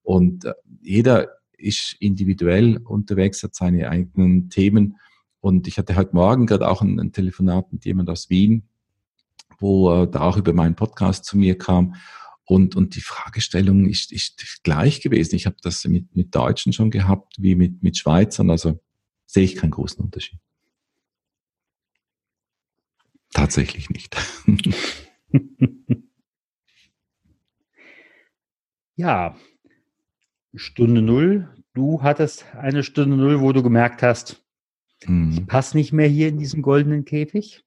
Und 0.02 0.44
äh, 0.44 0.52
jeder 0.82 1.28
ist 1.56 1.96
individuell 1.98 2.78
unterwegs, 2.78 3.42
hat 3.42 3.54
seine 3.54 3.88
eigenen 3.88 4.50
Themen. 4.50 4.98
Und 5.40 5.66
ich 5.66 5.78
hatte 5.78 5.96
heute 5.96 6.14
Morgen 6.14 6.46
gerade 6.46 6.68
auch 6.68 6.82
ein, 6.82 7.00
ein 7.00 7.12
Telefonat 7.12 7.72
mit 7.72 7.84
jemand 7.84 8.10
aus 8.10 8.30
Wien, 8.30 8.68
wo 9.58 9.92
äh, 9.92 10.08
da 10.08 10.22
auch 10.22 10.36
über 10.36 10.52
meinen 10.52 10.74
Podcast 10.74 11.24
zu 11.24 11.38
mir 11.38 11.56
kam. 11.56 11.94
Und, 12.46 12.76
und 12.76 12.94
die 12.94 13.00
Fragestellung 13.00 13.86
ist, 13.86 14.12
ist 14.12 14.62
gleich 14.64 15.00
gewesen. 15.00 15.34
Ich 15.34 15.46
habe 15.46 15.56
das 15.62 15.84
mit, 15.86 16.14
mit 16.14 16.34
Deutschen 16.34 16.74
schon 16.74 16.90
gehabt, 16.90 17.36
wie 17.38 17.54
mit, 17.54 17.82
mit 17.82 17.96
Schweizern. 17.96 18.50
Also 18.50 18.80
sehe 19.26 19.44
ich 19.44 19.56
keinen 19.56 19.70
großen 19.70 20.04
Unterschied. 20.04 20.38
Tatsächlich 23.32 23.88
nicht. 23.90 24.16
ja, 28.96 29.36
Stunde 30.54 31.02
Null. 31.02 31.48
Du 31.72 32.02
hattest 32.02 32.44
eine 32.54 32.84
Stunde 32.84 33.16
Null, 33.16 33.40
wo 33.40 33.52
du 33.52 33.62
gemerkt 33.62 34.02
hast, 34.02 34.44
mhm. 35.06 35.32
ich 35.32 35.46
passe 35.46 35.76
nicht 35.76 35.92
mehr 35.92 36.06
hier 36.06 36.28
in 36.28 36.38
diesem 36.38 36.62
goldenen 36.62 37.04
Käfig. 37.04 37.64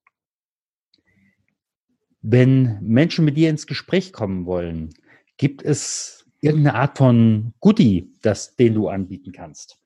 Wenn 2.21 2.79
Menschen 2.81 3.25
mit 3.25 3.37
dir 3.37 3.49
ins 3.49 3.67
Gespräch 3.67 4.13
kommen 4.13 4.45
wollen, 4.45 4.89
gibt 5.37 5.63
es 5.63 6.25
irgendeine 6.41 6.75
Art 6.75 6.97
von 6.97 7.53
Goodie, 7.59 8.11
das, 8.21 8.55
den 8.55 8.73
du 8.73 8.89
anbieten 8.89 9.31
kannst? 9.31 9.77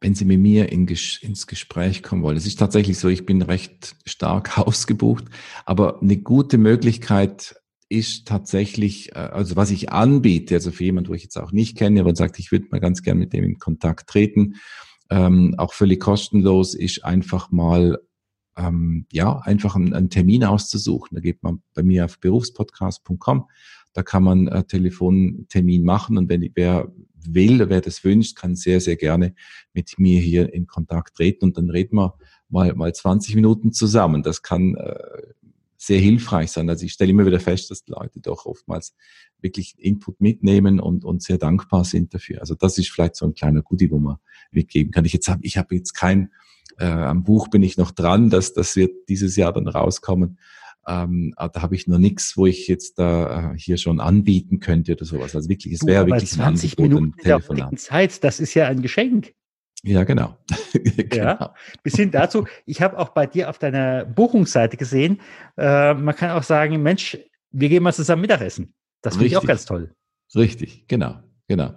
wenn 0.00 0.14
Sie 0.14 0.24
mit 0.24 0.40
mir 0.40 0.70
in, 0.70 0.86
ins 0.86 1.46
Gespräch 1.46 2.02
kommen 2.02 2.22
wollen. 2.22 2.36
Es 2.36 2.46
ist 2.46 2.58
tatsächlich 2.58 2.98
so, 2.98 3.08
ich 3.08 3.26
bin 3.26 3.42
recht 3.42 3.96
stark 4.04 4.58
ausgebucht, 4.58 5.24
aber 5.64 6.00
eine 6.00 6.18
gute 6.18 6.58
Möglichkeit 6.58 7.56
ist 7.88 8.28
tatsächlich, 8.28 9.12
äh, 9.12 9.18
also 9.18 9.56
was 9.56 9.70
ich 9.70 9.90
anbiete, 9.90 10.54
also 10.54 10.70
für 10.70 10.84
jemand, 10.84 11.08
wo 11.08 11.14
ich 11.14 11.22
jetzt 11.22 11.38
auch 11.38 11.52
nicht 11.52 11.76
kenne, 11.76 12.00
aber 12.00 12.14
sagt, 12.14 12.38
ich 12.38 12.52
würde 12.52 12.66
mal 12.70 12.80
ganz 12.80 13.02
gern 13.02 13.18
mit 13.18 13.32
dem 13.32 13.44
in 13.44 13.58
Kontakt 13.58 14.08
treten, 14.08 14.56
ähm, 15.10 15.54
auch 15.56 15.72
völlig 15.72 16.00
kostenlos, 16.00 16.74
ist 16.74 17.04
einfach 17.04 17.50
mal 17.50 17.98
ähm, 18.58 19.06
ja, 19.12 19.38
einfach 19.38 19.76
einen, 19.76 19.94
einen, 19.94 20.10
Termin 20.10 20.44
auszusuchen. 20.44 21.14
Da 21.14 21.20
geht 21.20 21.42
man 21.42 21.62
bei 21.74 21.82
mir 21.82 22.04
auf 22.04 22.18
berufspodcast.com, 22.18 23.48
da 23.92 24.02
kann 24.02 24.22
man 24.22 24.48
einen 24.48 24.66
Telefontermin 24.66 25.84
machen 25.84 26.18
und 26.18 26.28
wenn 26.28 26.50
wer 26.54 26.92
will, 27.14 27.68
wer 27.68 27.80
das 27.80 28.04
wünscht, 28.04 28.36
kann 28.36 28.56
sehr, 28.56 28.80
sehr 28.80 28.96
gerne 28.96 29.34
mit 29.72 29.98
mir 29.98 30.20
hier 30.20 30.52
in 30.52 30.66
Kontakt 30.66 31.16
treten 31.16 31.46
und 31.46 31.56
dann 31.56 31.70
reden 31.70 31.96
wir 31.96 32.14
mal, 32.48 32.74
mal 32.74 32.94
20 32.94 33.34
Minuten 33.34 33.72
zusammen. 33.72 34.22
Das 34.22 34.42
kann 34.42 34.74
äh, 34.74 34.94
sehr 35.76 36.00
hilfreich 36.00 36.50
sein. 36.50 36.68
Also 36.68 36.84
ich 36.84 36.92
stelle 36.92 37.10
immer 37.10 37.26
wieder 37.26 37.40
fest, 37.40 37.70
dass 37.70 37.86
Leute 37.86 38.20
doch 38.20 38.46
oftmals 38.46 38.94
wirklich 39.40 39.74
Input 39.78 40.20
mitnehmen 40.20 40.80
und, 40.80 41.04
und 41.04 41.22
sehr 41.22 41.38
dankbar 41.38 41.84
sind 41.84 42.12
dafür. 42.12 42.40
Also 42.40 42.54
das 42.54 42.78
ist 42.78 42.90
vielleicht 42.90 43.16
so 43.16 43.26
ein 43.26 43.34
kleiner 43.34 43.62
Goodie, 43.62 43.90
wo 43.90 43.98
man 43.98 44.16
mitgeben 44.50 44.92
kann. 44.92 45.04
Ich 45.04 45.12
jetzt 45.12 45.28
habe, 45.28 45.40
ich 45.44 45.56
habe 45.56 45.74
jetzt 45.76 45.92
kein, 45.92 46.32
äh, 46.78 46.86
am 46.86 47.24
Buch 47.24 47.48
bin 47.48 47.62
ich 47.62 47.76
noch 47.76 47.90
dran, 47.90 48.30
dass 48.30 48.52
das 48.52 48.76
wird 48.76 49.08
dieses 49.08 49.36
Jahr 49.36 49.52
dann 49.52 49.68
rauskommen. 49.68 50.38
Ähm, 50.86 51.34
da 51.36 51.62
habe 51.62 51.74
ich 51.74 51.86
noch 51.86 51.98
nichts, 51.98 52.36
wo 52.36 52.46
ich 52.46 52.66
jetzt 52.66 52.98
da 52.98 53.52
äh, 53.52 53.58
hier 53.58 53.76
schon 53.76 54.00
anbieten 54.00 54.58
könnte 54.58 54.92
oder 54.92 55.04
sowas. 55.04 55.36
Also 55.36 55.48
wirklich, 55.48 55.74
es 55.74 55.86
wäre 55.86 56.06
wirklich 56.06 56.30
20 56.30 56.78
ein 56.78 56.84
Angebot, 56.84 57.00
Minuten 57.00 57.22
Telefonat. 57.22 57.72
Der 57.72 57.78
Zeit, 57.78 58.24
das 58.24 58.40
ist 58.40 58.54
ja 58.54 58.68
ein 58.68 58.80
Geschenk. 58.80 59.34
Ja, 59.82 60.04
genau. 60.04 60.36
genau. 60.72 61.14
Ja, 61.14 61.54
bis 61.82 61.94
hin 61.94 62.10
dazu, 62.10 62.46
ich 62.66 62.80
habe 62.82 62.98
auch 62.98 63.10
bei 63.10 63.26
dir 63.26 63.50
auf 63.50 63.58
deiner 63.58 64.04
Buchungsseite 64.06 64.76
gesehen, 64.76 65.20
äh, 65.56 65.94
man 65.94 66.16
kann 66.16 66.30
auch 66.30 66.42
sagen, 66.42 66.82
Mensch, 66.82 67.18
wir 67.50 67.68
gehen 67.68 67.82
mal 67.82 67.92
zusammen 67.92 68.22
Mittagessen. 68.22 68.74
Das 69.02 69.14
finde 69.14 69.26
ich 69.26 69.36
auch 69.36 69.46
ganz 69.46 69.64
toll. 69.64 69.94
Richtig, 70.34 70.86
genau, 70.88 71.20
genau. 71.46 71.74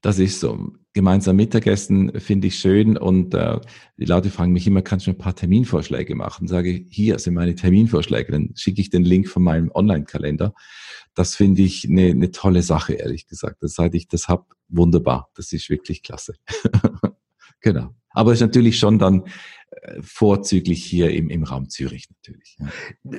Das 0.00 0.18
ist 0.18 0.40
so 0.40 0.72
gemeinsam 0.92 1.36
Mittagessen 1.36 2.18
finde 2.18 2.48
ich 2.48 2.58
schön 2.58 2.96
und 2.96 3.32
äh, 3.34 3.60
die 3.98 4.04
Leute 4.04 4.30
fragen 4.30 4.52
mich 4.52 4.66
immer, 4.66 4.82
kannst 4.82 5.06
du 5.06 5.12
ein 5.12 5.18
paar 5.18 5.34
Terminvorschläge 5.34 6.14
machen? 6.14 6.48
Sage 6.48 6.84
hier 6.88 7.18
sind 7.18 7.34
meine 7.34 7.54
Terminvorschläge, 7.54 8.32
dann 8.32 8.50
schicke 8.56 8.80
ich 8.80 8.90
den 8.90 9.04
Link 9.04 9.28
von 9.28 9.42
meinem 9.42 9.70
Online-Kalender. 9.72 10.54
Das 11.14 11.36
finde 11.36 11.62
ich 11.62 11.88
eine, 11.88 12.10
eine 12.10 12.30
tolle 12.30 12.62
Sache, 12.62 12.94
ehrlich 12.94 13.26
gesagt. 13.26 13.62
Das, 13.62 13.74
seit 13.74 13.94
ich 13.94 14.08
das 14.08 14.28
habe, 14.28 14.46
wunderbar. 14.68 15.30
Das 15.34 15.52
ist 15.52 15.70
wirklich 15.70 16.02
klasse. 16.02 16.34
genau. 17.60 17.94
Aber 18.10 18.32
es 18.32 18.38
ist 18.38 18.46
natürlich 18.46 18.78
schon 18.78 18.98
dann 18.98 19.24
äh, 19.70 20.00
vorzüglich 20.02 20.84
hier 20.84 21.10
im, 21.10 21.30
im 21.30 21.44
Raum 21.44 21.68
Zürich 21.68 22.08
natürlich. 22.10 22.56
Ja. 22.58 23.18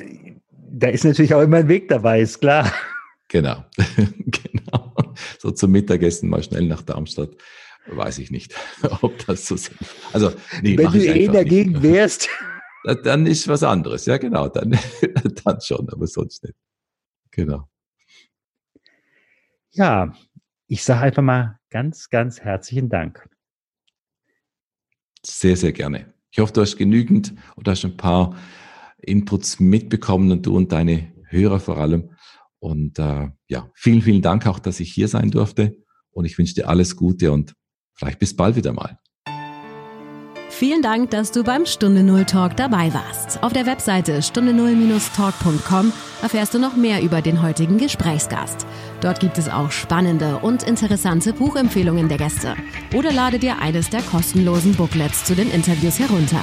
Da 0.51 0.87
ist 0.89 1.05
natürlich 1.05 1.33
auch 1.33 1.41
immer 1.41 1.57
ein 1.57 1.67
Weg 1.67 1.87
dabei, 1.87 2.21
ist 2.21 2.39
klar. 2.39 2.71
Genau, 3.29 3.63
genau. 4.25 4.88
So 5.39 5.51
zum 5.51 5.71
Mittagessen 5.71 6.29
mal 6.29 6.43
schnell 6.43 6.67
nach 6.67 6.81
Darmstadt 6.81 7.35
weiß 7.87 8.19
ich 8.19 8.29
nicht, 8.29 8.53
ob 9.01 9.25
das 9.25 9.47
so 9.47 9.55
ist. 9.55 9.71
Also, 10.11 10.33
nee, 10.61 10.77
wenn 10.77 10.91
du 10.91 10.99
eh 10.99 11.27
dagegen 11.27 11.71
nicht. 11.71 11.83
wärst. 11.83 12.29
Dann 13.03 13.25
ist 13.25 13.47
was 13.47 13.63
anderes, 13.63 14.05
ja 14.05 14.17
genau, 14.17 14.47
dann, 14.47 14.71
dann 15.43 15.61
schon, 15.61 15.89
aber 15.89 16.07
sonst 16.07 16.43
nicht. 16.43 16.55
Genau. 17.31 17.69
Ja, 19.71 20.13
ich 20.67 20.83
sage 20.83 21.01
einfach 21.01 21.21
mal 21.21 21.59
ganz, 21.69 22.09
ganz 22.09 22.41
herzlichen 22.41 22.89
Dank. 22.89 23.27
Sehr, 25.25 25.55
sehr 25.55 25.71
gerne. 25.71 26.13
Ich 26.31 26.39
hoffe, 26.39 26.53
du 26.53 26.61
hast 26.61 26.77
genügend 26.77 27.33
oder 27.55 27.71
hast 27.71 27.85
ein 27.85 27.97
paar 27.97 28.35
Inputs 28.97 29.59
mitbekommen 29.59 30.31
und 30.31 30.45
du 30.45 30.55
und 30.55 30.71
deine 30.71 31.13
Hörer 31.27 31.59
vor 31.59 31.77
allem. 31.77 32.15
Und 32.59 32.99
äh, 32.99 33.29
ja, 33.47 33.71
vielen, 33.73 34.01
vielen 34.01 34.21
Dank 34.21 34.45
auch, 34.47 34.59
dass 34.59 34.79
ich 34.79 34.91
hier 34.91 35.07
sein 35.07 35.31
durfte. 35.31 35.77
Und 36.11 36.25
ich 36.25 36.37
wünsche 36.37 36.55
dir 36.55 36.67
alles 36.67 36.95
Gute 36.95 37.31
und 37.31 37.55
Vielleicht 37.99 38.19
bis 38.19 38.33
bald 38.33 38.55
wieder 38.55 38.71
mal. 38.71 38.97
Vielen 40.49 40.81
Dank, 40.81 41.11
dass 41.11 41.31
du 41.31 41.43
beim 41.43 41.65
Stunde 41.65 42.01
Null 42.01 42.25
Talk 42.25 42.55
dabei 42.55 42.93
warst. 42.93 43.43
Auf 43.43 43.53
der 43.53 43.65
Webseite 43.65 44.21
stunde 44.21 44.53
null-talk.com 44.53 45.93
erfährst 46.21 46.53
du 46.53 46.59
noch 46.59 46.75
mehr 46.75 47.01
über 47.01 47.21
den 47.21 47.41
heutigen 47.41 47.77
Gesprächsgast. 47.77 48.65
Dort 49.01 49.19
gibt 49.19 49.37
es 49.37 49.47
auch 49.47 49.71
spannende 49.71 50.37
und 50.37 50.63
interessante 50.63 51.33
Buchempfehlungen 51.33 52.09
der 52.09 52.17
Gäste. 52.17 52.55
Oder 52.93 53.13
lade 53.13 53.39
dir 53.39 53.59
eines 53.59 53.89
der 53.89 54.01
kostenlosen 54.01 54.75
Booklets 54.75 55.23
zu 55.25 55.35
den 55.35 55.51
Interviews 55.51 55.99
herunter. 55.99 56.41